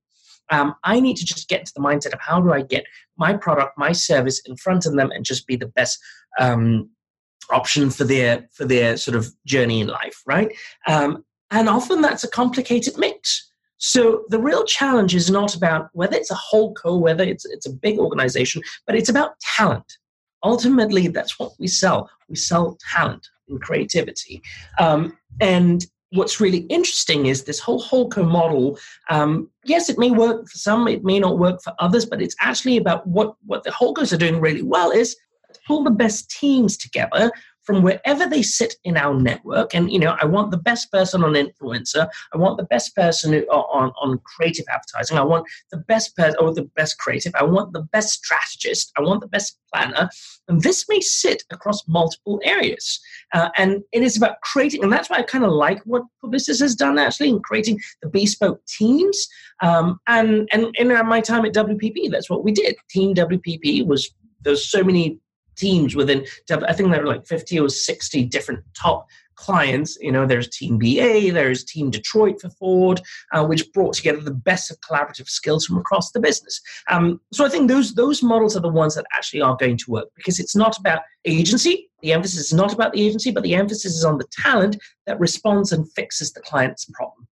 [0.51, 2.85] Um, I need to just get into the mindset of how do I get
[3.17, 5.99] my product, my service in front of them, and just be the best
[6.39, 6.89] um,
[7.51, 10.55] option for their for their sort of journey in life, right?
[10.87, 13.51] Um, and often that's a complicated mix.
[13.77, 17.73] So the real challenge is not about whether it's a holdco, whether it's it's a
[17.73, 19.97] big organization, but it's about talent.
[20.43, 22.09] Ultimately, that's what we sell.
[22.29, 24.41] We sell talent and creativity.
[24.79, 28.79] Um, and what's really interesting is this whole Holdco model.
[29.09, 32.35] Um, yes, it may work for some, it may not work for others, but it's
[32.39, 35.15] actually about what, what the Holdcos are doing really well is
[35.65, 37.31] pull the best teams together
[37.69, 39.75] from wherever they sit in our network.
[39.75, 42.09] And you know, I want the best person on influencer.
[42.33, 45.19] I want the best person on on creative advertising.
[45.19, 47.31] I want the best person or the best creative.
[47.35, 48.91] I want the best strategist.
[48.97, 50.09] I want the best planner.
[50.47, 52.99] And this may sit across multiple areas.
[53.35, 56.61] Uh, and it is about creating, and that's why I kind of like what Publicis
[56.61, 59.27] has done actually in creating the bespoke teams.
[59.61, 62.77] Um, and and in my time at WPP, that's what we did.
[62.89, 64.09] Team WPP was
[64.41, 65.19] there's so many
[65.59, 66.25] teams within
[66.67, 69.07] i think there are like 50 or 60 different top
[69.39, 69.97] clients.
[70.01, 74.39] You know there's team ba there's team detroit for ford uh, which brought together the
[74.49, 76.61] best of collaborative skills from across the business.
[76.89, 79.91] Um, so i think those those models are the ones that actually are going to
[79.91, 81.89] work because it's not about agency.
[82.01, 85.19] The emphasis is not about the agency but the emphasis is on the talent that
[85.19, 87.27] responds and fixes the client's problem.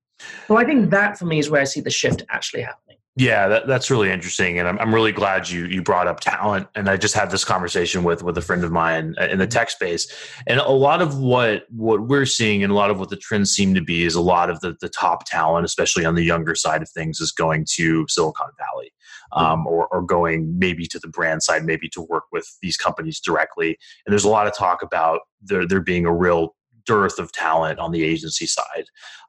[0.48, 2.87] So i think that for me is where i see the shift actually happening
[3.18, 6.68] yeah, that, that's really interesting, and I'm, I'm really glad you you brought up talent.
[6.76, 9.72] And I just had this conversation with with a friend of mine in the tech
[9.72, 10.08] space,
[10.46, 13.52] and a lot of what what we're seeing, and a lot of what the trends
[13.52, 16.54] seem to be, is a lot of the the top talent, especially on the younger
[16.54, 18.94] side of things, is going to Silicon Valley,
[19.32, 23.20] um, or or going maybe to the brand side, maybe to work with these companies
[23.20, 23.80] directly.
[24.06, 27.80] And there's a lot of talk about there there being a real dearth of talent
[27.80, 28.86] on the agency side.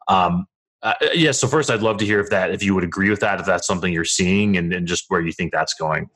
[0.08, 0.44] Um,
[0.82, 1.32] uh, uh yeah.
[1.32, 3.46] So first, I'd love to hear if that, if you would agree with that, if
[3.46, 6.08] that's something you're seeing, and, and just where you think that's going.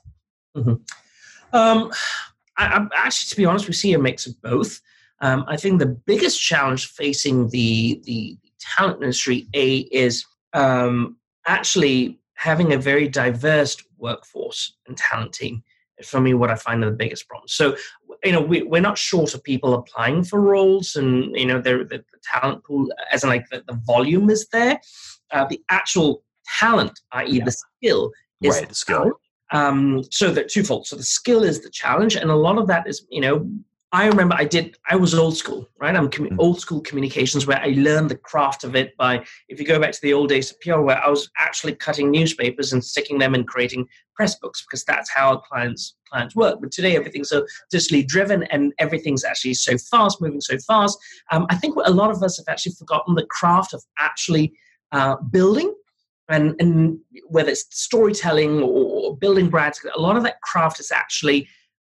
[0.57, 0.75] Mm-hmm.
[1.55, 1.93] Um,
[2.57, 4.81] I, am actually, to be honest, we see a mix of both.
[5.21, 12.21] Um, I think the biggest challenge facing the the talent industry a is um, actually
[12.35, 15.63] having a very diverse workforce and talent team.
[16.05, 17.53] For me what I find are the biggest problems.
[17.53, 17.77] So,
[18.25, 21.85] you know, we, we're not short of people applying for roles, and you know, the,
[21.89, 24.81] the talent pool, as in like the, the volume is there.
[25.31, 26.23] Uh, the actual
[26.59, 27.45] talent, i.e., yeah.
[27.45, 29.13] the skill, is right, the skill.
[29.53, 30.87] Um, so that twofold.
[30.87, 33.49] So the skill is the challenge, and a lot of that is, you know,
[33.95, 35.95] I remember I did, I was old school, right?
[35.95, 36.37] I'm com- mm.
[36.39, 39.93] old school communications where I learned the craft of it by, if you go back
[39.93, 43.35] to the old days of PR, where I was actually cutting newspapers and sticking them
[43.35, 46.59] and creating press books because that's how clients clients work.
[46.61, 50.99] But today everything's so digitally driven and everything's actually so fast, moving so fast.
[51.31, 54.55] Um, I think a lot of us have actually forgotten the craft of actually
[54.93, 55.75] uh, building
[56.29, 61.49] and, and whether it's storytelling or building brands, a lot of that craft is actually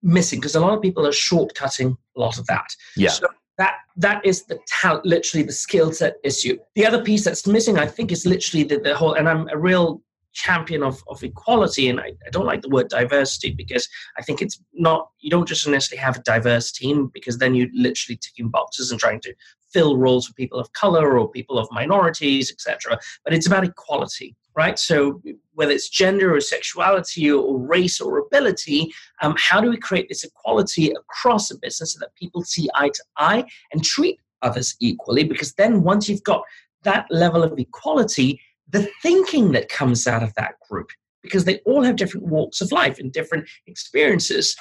[0.04, 2.68] missing because a lot of people are shortcutting a lot of that.
[2.96, 3.10] Yeah.
[3.10, 3.26] So
[3.58, 6.58] that that is the talent, literally the skill set issue.
[6.74, 9.14] The other piece that's missing, I think, is literally the, the whole.
[9.14, 10.02] And I'm a real
[10.34, 13.88] champion of, of equality and I, I, don't like the word diversity because
[14.18, 17.68] i think it's not you don't just necessarily have a diverse team because then you're
[17.72, 19.34] literally ticking boxes and trying to
[19.72, 24.34] fill roles for people of color or people of minorities etc but it's about equality
[24.56, 24.78] right?
[24.78, 25.20] So
[25.54, 30.24] whether it's gender or sexuality or race or ability um, how do we create this
[30.24, 35.24] equality across a business so that people see eye to eye and treat others equally?
[35.24, 36.42] Because then once you've got
[36.82, 38.40] that level of equality
[38.74, 40.88] the thinking that comes out of that group,
[41.22, 44.56] because they all have different walks of life and different experiences,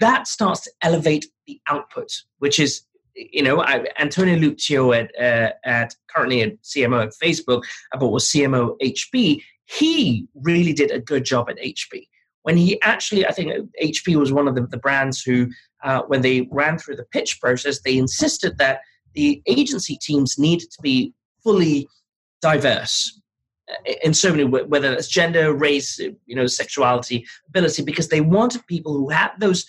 [0.00, 2.82] that starts to elevate the output, which is,
[3.16, 7.62] you know, I, Antonio Lucio at, uh, at currently at CMO at Facebook,
[7.98, 9.42] but was CMO HP.
[9.64, 12.08] He really did a good job at HP.
[12.42, 13.52] When he actually, I think
[13.82, 15.48] HP was one of the, the brands who,
[15.82, 18.80] uh, when they ran through the pitch process, they insisted that
[19.14, 21.88] the agency teams needed to be fully
[22.40, 23.20] diverse
[24.02, 28.92] in so many whether it's gender race you know sexuality ability because they wanted people
[28.92, 29.66] who had those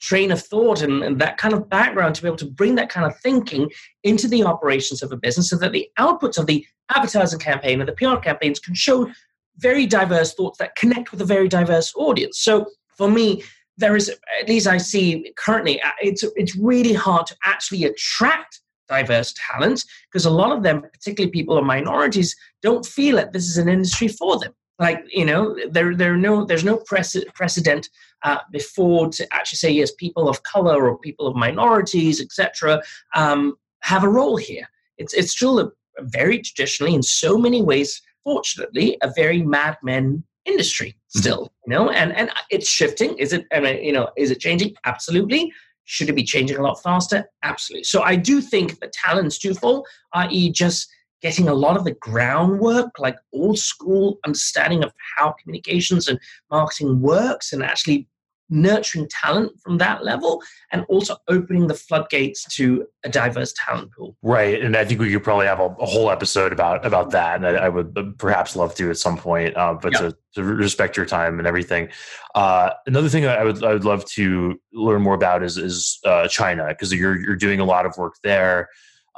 [0.00, 2.88] train of thought and, and, that kind of background to be able to bring that
[2.88, 3.68] kind of thinking
[4.04, 7.88] into the operations of a business so that the outputs of the advertising campaign and
[7.88, 9.10] the pr campaigns can show
[9.56, 13.42] very diverse thoughts that connect with a very diverse audience so for me
[13.76, 14.08] there is
[14.40, 19.84] at least i see currently uh, it's it's really hard to actually attract diverse talent
[20.10, 23.68] because a lot of them, particularly people of minorities, don't feel that this is an
[23.68, 24.52] industry for them.
[24.78, 27.88] Like you know, there there no there's no precedent
[28.22, 32.82] uh, before to actually say yes, people of color or people of minorities, etc.,
[33.14, 34.68] um, have a role here.
[34.96, 35.66] It's it's still a,
[35.98, 41.18] a very traditionally, in so many ways, fortunately, a very madmen industry mm-hmm.
[41.18, 41.52] still.
[41.66, 43.16] You know, and and it's shifting.
[43.18, 43.46] Is it?
[43.52, 44.74] I mean, you know, is it changing?
[44.84, 45.52] Absolutely.
[45.84, 47.24] Should it be changing a lot faster?
[47.42, 47.84] Absolutely.
[47.84, 50.86] So I do think the talent's twofold, i.e., just
[51.22, 56.18] getting a lot of the groundwork, like old school understanding of how communications and
[56.50, 58.06] marketing works, and actually
[58.50, 64.16] nurturing talent from that level and also opening the floodgates to a diverse talent pool.
[64.22, 67.36] Right and i think we could probably have a, a whole episode about about that
[67.36, 70.96] and i, I would perhaps love to at some point uh, but to, to, respect
[70.96, 71.88] your time and everything.
[72.34, 76.28] Uh, another thing I would I would love to learn more about is is uh,
[76.28, 78.68] China because you're you're doing a lot of work there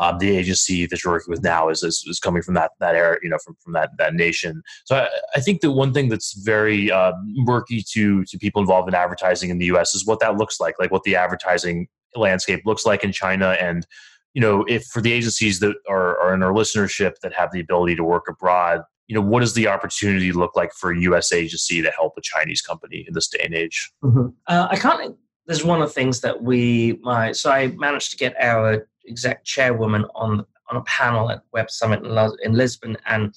[0.01, 2.95] um, the agency that you're working with now is, is, is, coming from that that
[2.95, 4.63] area, you know, from, from that that nation.
[4.87, 8.89] So I, I think the one thing that's very uh, murky to to people involved
[8.89, 9.95] in advertising in the U.S.
[9.95, 11.87] is what that looks like, like what the advertising
[12.17, 13.87] landscape looks like in China, and
[14.33, 17.61] you know, if for the agencies that are, are in our listenership that have the
[17.61, 21.31] ability to work abroad, you know, what does the opportunity look like for a U.S.
[21.31, 23.93] agency to help a Chinese company in this day and age?
[24.03, 24.29] Mm-hmm.
[24.47, 25.15] Uh, I can't.
[25.47, 29.45] There's one of the things that we my so I managed to get our exec
[29.45, 33.35] chairwoman on on a panel at Web Summit in, in Lisbon, and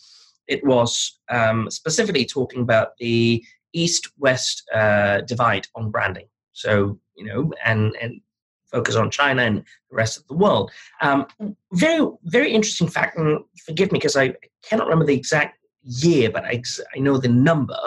[0.47, 6.27] it was um, specifically talking about the east-west uh, divide on branding.
[6.51, 8.21] So you know, and and
[8.71, 10.71] focus on China and the rest of the world.
[11.01, 11.27] Um,
[11.73, 16.45] very very interesting fact, and forgive me because I cannot remember the exact year, but
[16.45, 16.61] I,
[16.95, 17.79] I know the number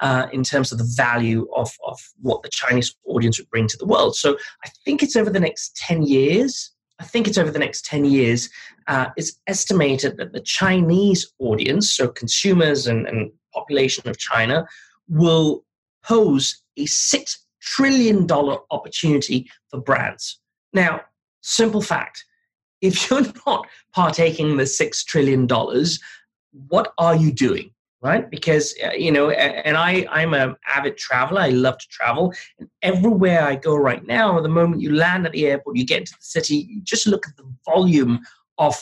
[0.00, 3.76] uh, in terms of the value of, of what the Chinese audience would bring to
[3.76, 4.16] the world.
[4.16, 6.71] So I think it's over the next 10 years,
[7.02, 8.48] I think it's over the next 10 years,
[8.86, 14.64] uh, it's estimated that the Chinese audience, so consumers and, and population of China,
[15.08, 15.64] will
[16.04, 20.38] pose a $6 trillion opportunity for brands.
[20.72, 21.00] Now,
[21.40, 22.24] simple fact
[22.80, 25.48] if you're not partaking in the $6 trillion,
[26.68, 27.72] what are you doing?
[28.02, 28.28] Right?
[28.28, 31.40] Because uh, you know and i i'm an avid traveler.
[31.40, 32.34] I love to travel.
[32.58, 36.00] And everywhere i go right now the moment you land at the airport you get
[36.00, 38.20] into the city you just look at the volume
[38.58, 38.74] of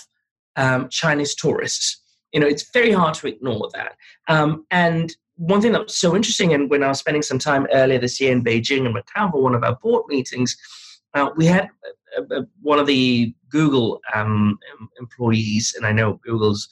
[0.56, 2.02] um, chinese tourists.
[2.32, 3.96] You know it's very hard to ignore that.
[4.28, 7.66] Um, and one thing that was so interesting, and when I was spending some time
[7.72, 10.54] earlier this year in Beijing and Macau for one of our board meetings,
[11.14, 11.70] uh, we had
[12.18, 14.58] uh, uh, one of the Google um,
[15.00, 16.68] employees, and I know Google's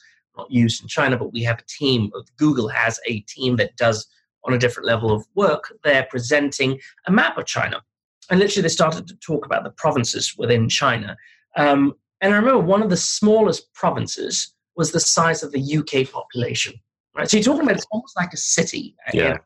[0.49, 2.11] used in China, but we have a team.
[2.37, 4.07] Google has a team that does
[4.45, 5.73] on a different level of work.
[5.83, 7.81] They're presenting a map of China,
[8.29, 11.17] and literally they started to talk about the provinces within China.
[11.55, 16.09] Um, and I remember one of the smallest provinces was the size of the UK
[16.11, 16.73] population.
[17.15, 18.95] Right, so you're talking about it's almost like a city.
[19.13, 19.37] Yeah.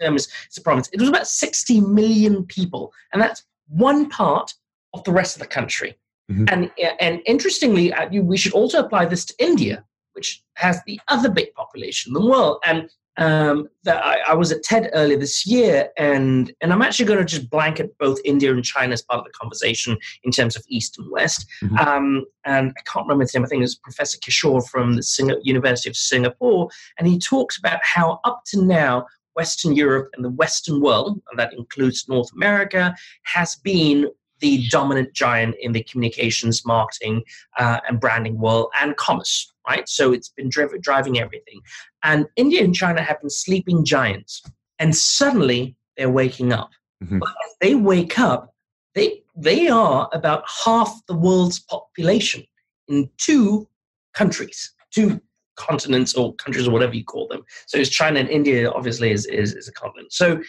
[0.00, 0.88] terms, it's a province.
[0.92, 4.52] It was about 60 million people, and that's one part
[4.92, 5.96] of the rest of the country.
[6.30, 6.44] Mm-hmm.
[6.48, 11.30] And and interestingly, uh, we should also apply this to India, which has the other
[11.30, 12.58] big population in the world.
[12.64, 17.04] And um, that I, I, was at TED earlier this year, and and I'm actually
[17.04, 20.56] going to just blanket both India and China as part of the conversation in terms
[20.56, 21.46] of East and West.
[21.62, 21.76] Mm-hmm.
[21.76, 23.44] Um, and I can't remember his name.
[23.44, 27.58] I think it was Professor Kishore from the Sing- University of Singapore, and he talks
[27.58, 29.06] about how up to now
[29.36, 32.94] Western Europe and the Western world, and that includes North America,
[33.24, 34.08] has been
[34.40, 37.22] the dominant giant in the communications, marketing,
[37.58, 39.88] uh, and branding world and commerce, right?
[39.88, 41.60] So it's been driv- driving everything.
[42.02, 44.42] And India and China have been sleeping giants,
[44.78, 46.70] and suddenly they're waking up.
[47.02, 47.18] Mm-hmm.
[47.18, 48.54] But as they wake up,
[48.94, 52.44] they, they are about half the world's population
[52.88, 53.68] in two
[54.14, 55.20] countries, two
[55.56, 57.42] continents or countries or whatever you call them.
[57.66, 60.12] So it's China and India, obviously, is, is, is a continent.
[60.12, 60.42] So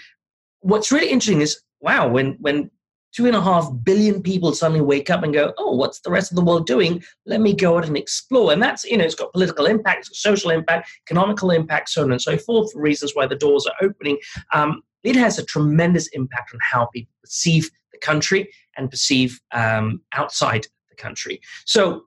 [0.62, 2.72] what's really interesting is wow, when when
[3.16, 6.32] two and a half billion people suddenly wake up and go, oh, what's the rest
[6.32, 7.04] of the world doing?
[7.26, 8.52] Let me go out and explore.
[8.52, 12.22] And that's, you know, it's got political impact, social impact, economical impact, so on and
[12.22, 14.18] so forth, reasons why the doors are opening.
[14.54, 20.02] Um, it has a tremendous impact on how people perceive the country and perceive um,
[20.14, 21.42] outside the country.
[21.66, 22.06] So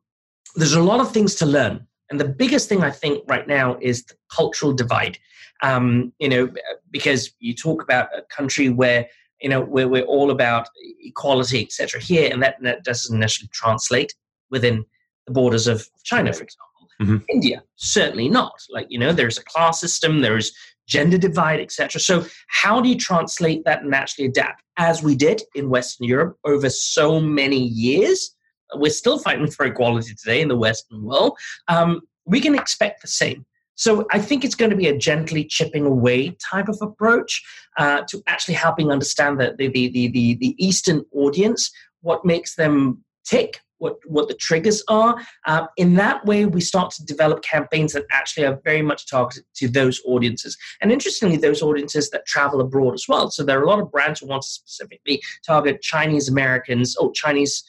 [0.57, 1.87] there's a lot of things to learn.
[2.11, 5.19] And the biggest thing I think right now is the cultural divide.
[5.63, 6.51] Um, you know,
[6.91, 9.09] because you talk about a country where
[9.41, 10.69] you know where we're all about
[11.01, 14.15] equality etc here and that, that doesn't necessarily translate
[14.51, 14.85] within
[15.27, 16.63] the borders of china for example.
[17.01, 17.17] Mm-hmm.
[17.29, 18.55] india certainly not.
[18.71, 20.53] Like you know there's a class system there's
[20.87, 24.63] gender divide etc so how do you translate that and actually adapt?
[24.79, 28.35] As we did in western europe over so many years
[28.75, 31.37] we're still fighting for equality today in the western world
[31.69, 33.45] um, we can expect the same
[33.77, 37.43] so I think it's going to be a gently chipping away type of approach
[37.79, 41.71] uh, to actually helping understand the, the, the, the, the Eastern audience,
[42.01, 45.17] what makes them tick, what, what the triggers are.
[45.47, 49.45] Uh, in that way, we start to develop campaigns that actually are very much targeted
[49.57, 50.57] to those audiences.
[50.81, 53.31] And interestingly, those audiences that travel abroad as well.
[53.31, 57.13] So there are a lot of brands who want to specifically target Chinese Americans or
[57.13, 57.63] Chinese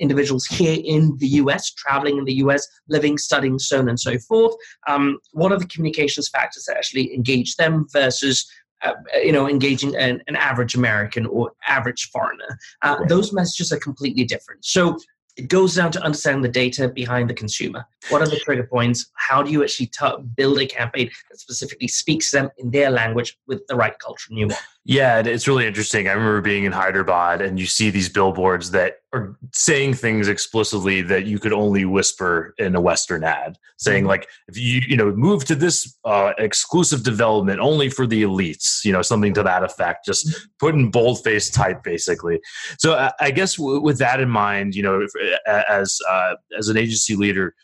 [0.00, 4.18] individuals here in the US, traveling in the US, living, studying, so on and so
[4.18, 4.54] forth.
[4.86, 8.46] Um, what are the communications factors that actually engage them versus
[8.82, 12.58] uh, you know, engaging an, an, average American or average foreigner.
[12.82, 13.08] Uh, right.
[13.08, 14.64] Those messages are completely different.
[14.64, 14.98] So
[15.36, 17.86] it goes down to understanding the data behind the consumer.
[18.10, 19.10] What are the trigger points?
[19.14, 22.90] How do you actually t- build a campaign that specifically speaks to them in their
[22.90, 24.60] language with the right cultural nuance?
[24.84, 26.08] Yeah, it's really interesting.
[26.08, 31.02] I remember being in Hyderabad and you see these billboards that are saying things explicitly
[31.02, 34.08] that you could only whisper in a Western ad, saying mm-hmm.
[34.08, 38.84] like, if you, you know, move to this uh, exclusive development only for the elites,
[38.84, 40.44] you know, something to that effect, just mm-hmm.
[40.58, 42.40] put in boldface type basically.
[42.78, 45.10] So I, I guess w- with that in mind, you know, if,
[45.46, 47.54] as, uh, as an agency leader,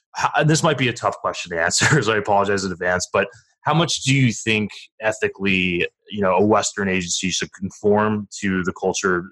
[0.44, 3.26] this might be a tough question to answer, so I apologize in advance, but
[3.68, 4.70] how much do you think
[5.02, 9.30] ethically you know a western agency should conform to the culture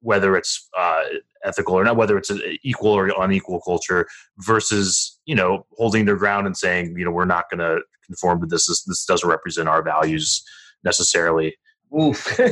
[0.00, 1.02] whether it's uh,
[1.44, 4.06] ethical or not whether it's an equal or unequal culture
[4.38, 8.40] versus you know holding their ground and saying you know we're not going to conform
[8.40, 10.44] to this this, this doesn't represent our values
[10.84, 11.56] necessarily
[12.00, 12.40] Oof.
[12.40, 12.44] I,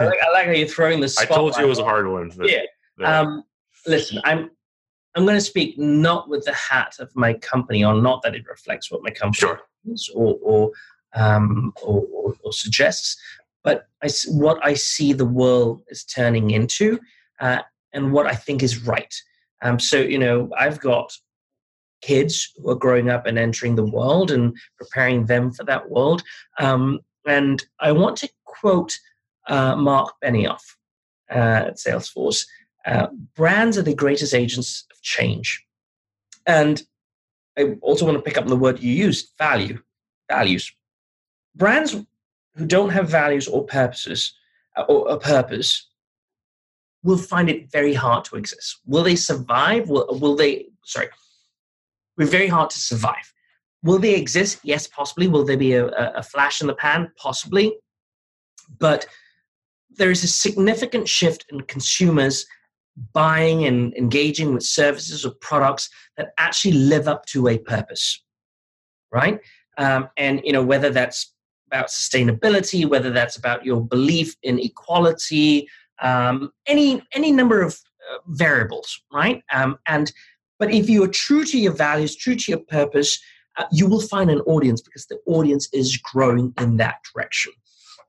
[0.00, 1.16] like, I like how you're throwing this.
[1.16, 2.32] I told you it was a hard one.
[2.42, 2.62] Yeah.
[2.98, 3.20] yeah.
[3.20, 3.44] Um,
[3.86, 4.50] listen, I'm
[5.14, 8.44] I'm going to speak not with the hat of my company or not that it
[8.48, 9.60] reflects what my company sure
[10.14, 10.70] or or,
[11.14, 13.16] um, or, or, or suggests,
[13.62, 16.98] but I, what I see the world is turning into,
[17.40, 17.62] uh,
[17.92, 19.14] and what I think is right.
[19.62, 21.12] Um, so you know, I've got
[22.00, 26.22] kids who are growing up and entering the world and preparing them for that world.
[26.58, 28.96] Um, and I want to quote
[29.48, 30.62] uh, Mark Benioff
[31.30, 32.46] uh, at Salesforce.
[32.86, 35.64] Uh, brands are the greatest agents of change.
[36.46, 36.82] And
[37.58, 39.80] I also want to pick up on the word you used value,
[40.30, 40.72] values.
[41.56, 41.96] Brands
[42.54, 44.32] who don't have values or purposes
[44.76, 45.88] uh, or a purpose
[47.02, 48.80] will find it very hard to exist.
[48.86, 49.88] Will they survive?
[49.88, 51.08] Will, will they, sorry,
[52.16, 53.32] be very hard to survive.
[53.82, 54.58] will they exist?
[54.64, 55.28] Yes, possibly.
[55.28, 57.10] Will there be a, a flash in the pan?
[57.16, 57.76] Possibly.
[58.78, 59.06] But
[59.90, 62.44] there is a significant shift in consumers
[63.12, 68.22] buying and engaging with services or products that actually live up to a purpose,
[69.12, 69.40] right?
[69.76, 71.32] Um, and you know whether that's
[71.68, 75.68] about sustainability, whether that's about your belief in equality,
[76.02, 77.78] um, any any number of
[78.12, 79.42] uh, variables, right?
[79.52, 80.12] Um, and
[80.58, 83.18] but if you are true to your values, true to your purpose,
[83.58, 87.52] uh, you will find an audience because the audience is growing in that direction.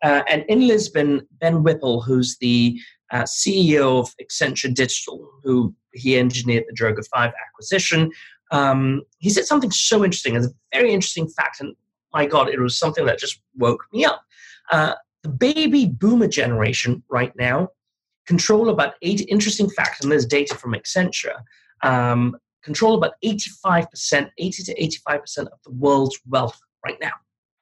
[0.01, 2.79] Uh, and in Lisbon, Ben Whipple, who's the
[3.11, 8.11] uh, CEO of Accenture Digital, who he engineered the Droga 5 acquisition,
[8.51, 10.35] um, he said something so interesting.
[10.35, 11.61] It's a very interesting fact.
[11.61, 11.75] And
[12.13, 14.23] my God, it was something that just woke me up.
[14.71, 14.93] Uh,
[15.23, 17.69] the baby boomer generation right now
[18.25, 21.41] control about eight interesting fact, and there's data from Accenture,
[21.83, 24.75] um, control about 85%, 80 to
[25.07, 27.13] 85% of the world's wealth right now.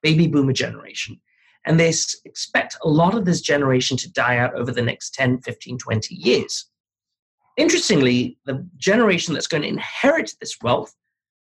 [0.01, 1.19] Baby boomer generation.
[1.65, 1.93] And they
[2.25, 6.15] expect a lot of this generation to die out over the next 10, 15, 20
[6.15, 6.65] years.
[7.57, 10.95] Interestingly, the generation that's going to inherit this wealth,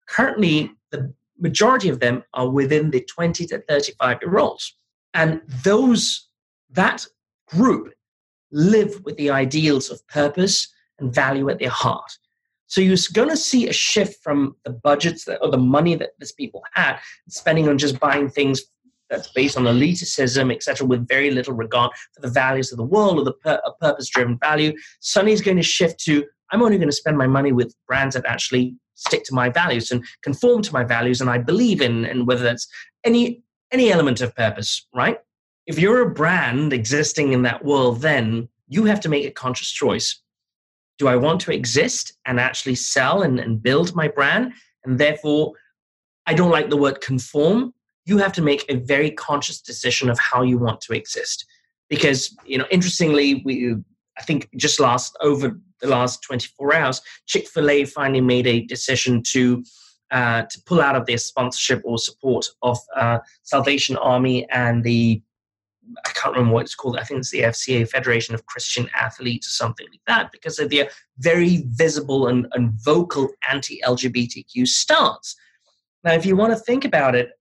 [0.07, 4.75] currently the majority of them are within the 20 to 35 year olds.
[5.13, 6.27] And those,
[6.71, 7.05] that
[7.47, 7.93] group
[8.51, 10.67] live with the ideals of purpose
[10.99, 12.11] and value at their heart.
[12.67, 16.11] So you're going to see a shift from the budgets that, or the money that
[16.19, 18.61] these people had, spending on just buying things
[19.11, 23.19] that's based on elitism, etc., with very little regard for the values of the world
[23.19, 24.73] or the pur- purpose-driven value.
[25.01, 28.15] Suddenly is going to shift to I'm only going to spend my money with brands
[28.15, 32.05] that actually stick to my values and conform to my values and I believe in,
[32.05, 32.67] and whether that's
[33.03, 35.19] any any element of purpose, right?
[35.67, 39.69] If you're a brand existing in that world, then you have to make a conscious
[39.69, 40.21] choice
[41.01, 44.53] do I want to exist and actually sell and, and build my brand?
[44.85, 45.53] And therefore,
[46.27, 47.73] I don't like the word conform.
[48.05, 51.45] You have to make a very conscious decision of how you want to exist.
[51.89, 53.75] Because, you know, interestingly, we
[54.17, 59.63] I think just last over the last 24 hours, Chick-fil-A finally made a decision to
[60.11, 65.21] uh, to pull out of their sponsorship or support of uh, Salvation Army and the
[66.05, 66.97] I can't remember what it's called.
[66.97, 70.69] I think it's the FCA, Federation of Christian Athletes, or something like that, because of
[70.69, 75.35] their very visible and, and vocal anti LGBTQ stance.
[76.03, 77.31] Now, if you want to think about it,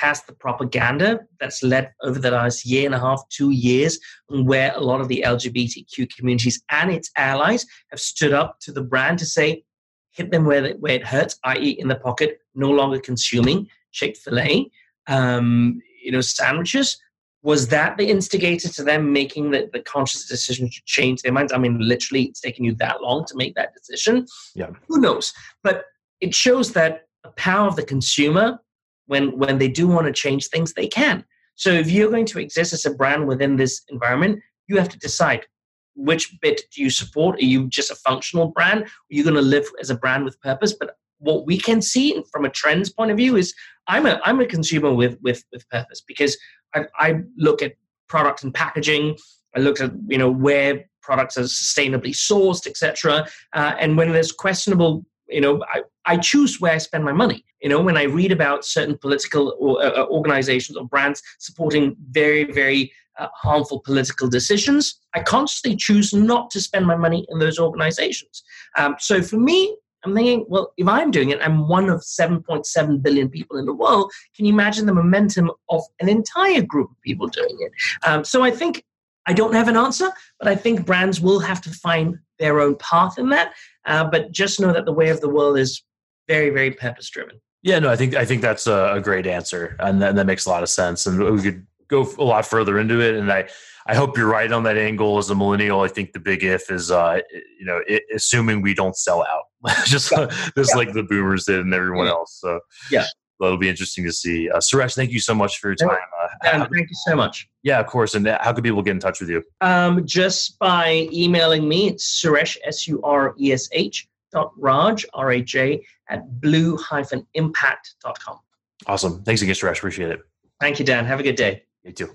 [0.00, 4.72] has the propaganda that's led over the last year and a half, two years, where
[4.74, 9.18] a lot of the LGBTQ communities and its allies have stood up to the brand
[9.18, 9.64] to say,
[10.12, 14.38] hit them where, where it hurts, i.e., in the pocket, no longer consuming Chick fil
[14.38, 14.70] A,
[15.08, 16.98] um, you know, sandwiches
[17.42, 21.52] was that the instigator to them making the, the conscious decision to change their minds?
[21.52, 24.26] I mean, literally, it's taken you that long to make that decision.
[24.54, 24.70] Yeah.
[24.88, 25.32] Who knows?
[25.62, 25.84] But
[26.20, 28.60] it shows that the power of the consumer,
[29.06, 31.24] when when they do want to change things, they can.
[31.54, 34.98] So if you're going to exist as a brand within this environment, you have to
[34.98, 35.46] decide
[35.94, 37.38] which bit do you support?
[37.38, 38.84] Are you just a functional brand?
[38.84, 40.72] Are you going to live as a brand with purpose?
[40.72, 43.54] But what we can see from a trends point of view is
[43.86, 46.36] I'm a I'm a consumer with with with purpose because
[46.74, 47.74] I, I look at
[48.08, 49.16] product and packaging.
[49.54, 53.26] I look at you know where products are sustainably sourced, etc.
[53.52, 57.44] Uh, and when there's questionable, you know, I, I choose where I spend my money.
[57.60, 61.96] You know, when I read about certain political or, uh, uh, organizations or brands supporting
[62.10, 67.38] very, very uh, harmful political decisions, I consciously choose not to spend my money in
[67.38, 68.42] those organizations.
[68.76, 73.02] Um, so for me, I'm thinking, well, if I'm doing it, I'm one of 7.7
[73.02, 74.10] billion people in the world.
[74.34, 77.72] Can you imagine the momentum of an entire group of people doing it?
[78.04, 78.84] Um, so I think
[79.26, 82.76] I don't have an answer, but I think brands will have to find their own
[82.76, 83.52] path in that.
[83.84, 85.82] Uh, but just know that the way of the world is
[86.28, 87.40] very, very purpose driven.
[87.62, 90.48] Yeah, no, I think I think that's a, great answer, and that, that makes a
[90.48, 91.06] lot of sense.
[91.06, 93.14] And we could go a lot further into it.
[93.14, 93.48] And I,
[93.86, 95.18] I hope you're right on that angle.
[95.18, 98.74] As a millennial, I think the big if is, uh, you know, it, assuming we
[98.74, 99.44] don't sell out,
[99.84, 100.26] just yeah.
[100.56, 100.76] just yeah.
[100.76, 102.12] like the boomers did and everyone yeah.
[102.12, 102.38] else.
[102.40, 102.60] So
[102.90, 103.06] yeah,
[103.40, 104.50] that'll be interesting to see.
[104.50, 105.90] Uh, Suresh, thank you so much for your time.
[105.90, 107.48] Uh, thank you so much.
[107.62, 108.14] Yeah, of course.
[108.14, 109.42] And how can people get in touch with you?
[109.60, 111.88] Um, just by emailing me.
[111.88, 116.76] It's Suresh S U R E S H dot Raj R A J at blue
[116.76, 118.38] hyphen impact.com.
[118.86, 119.22] Awesome.
[119.22, 119.78] Thanks again, Suresh.
[119.78, 120.20] Appreciate it.
[120.60, 121.04] Thank you, Dan.
[121.04, 121.64] Have a good day.
[121.84, 122.10] You too.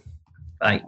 [0.59, 0.81] Bye.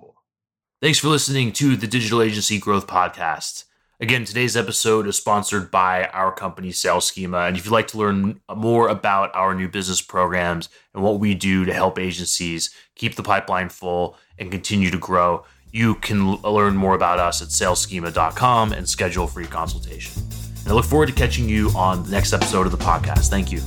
[0.82, 3.66] Thanks for listening to the Digital Agency Growth Podcast.
[4.02, 7.40] Again, today's episode is sponsored by our company, Sales Schema.
[7.40, 11.36] And if you'd like to learn more about our new business programs and what we
[11.36, 15.44] do to help agencies keep the pipeline full and continue to grow,
[15.74, 20.24] you can learn more about us at saleschema.com and schedule a free consultation.
[20.60, 23.30] And I look forward to catching you on the next episode of the podcast.
[23.30, 23.60] Thank you.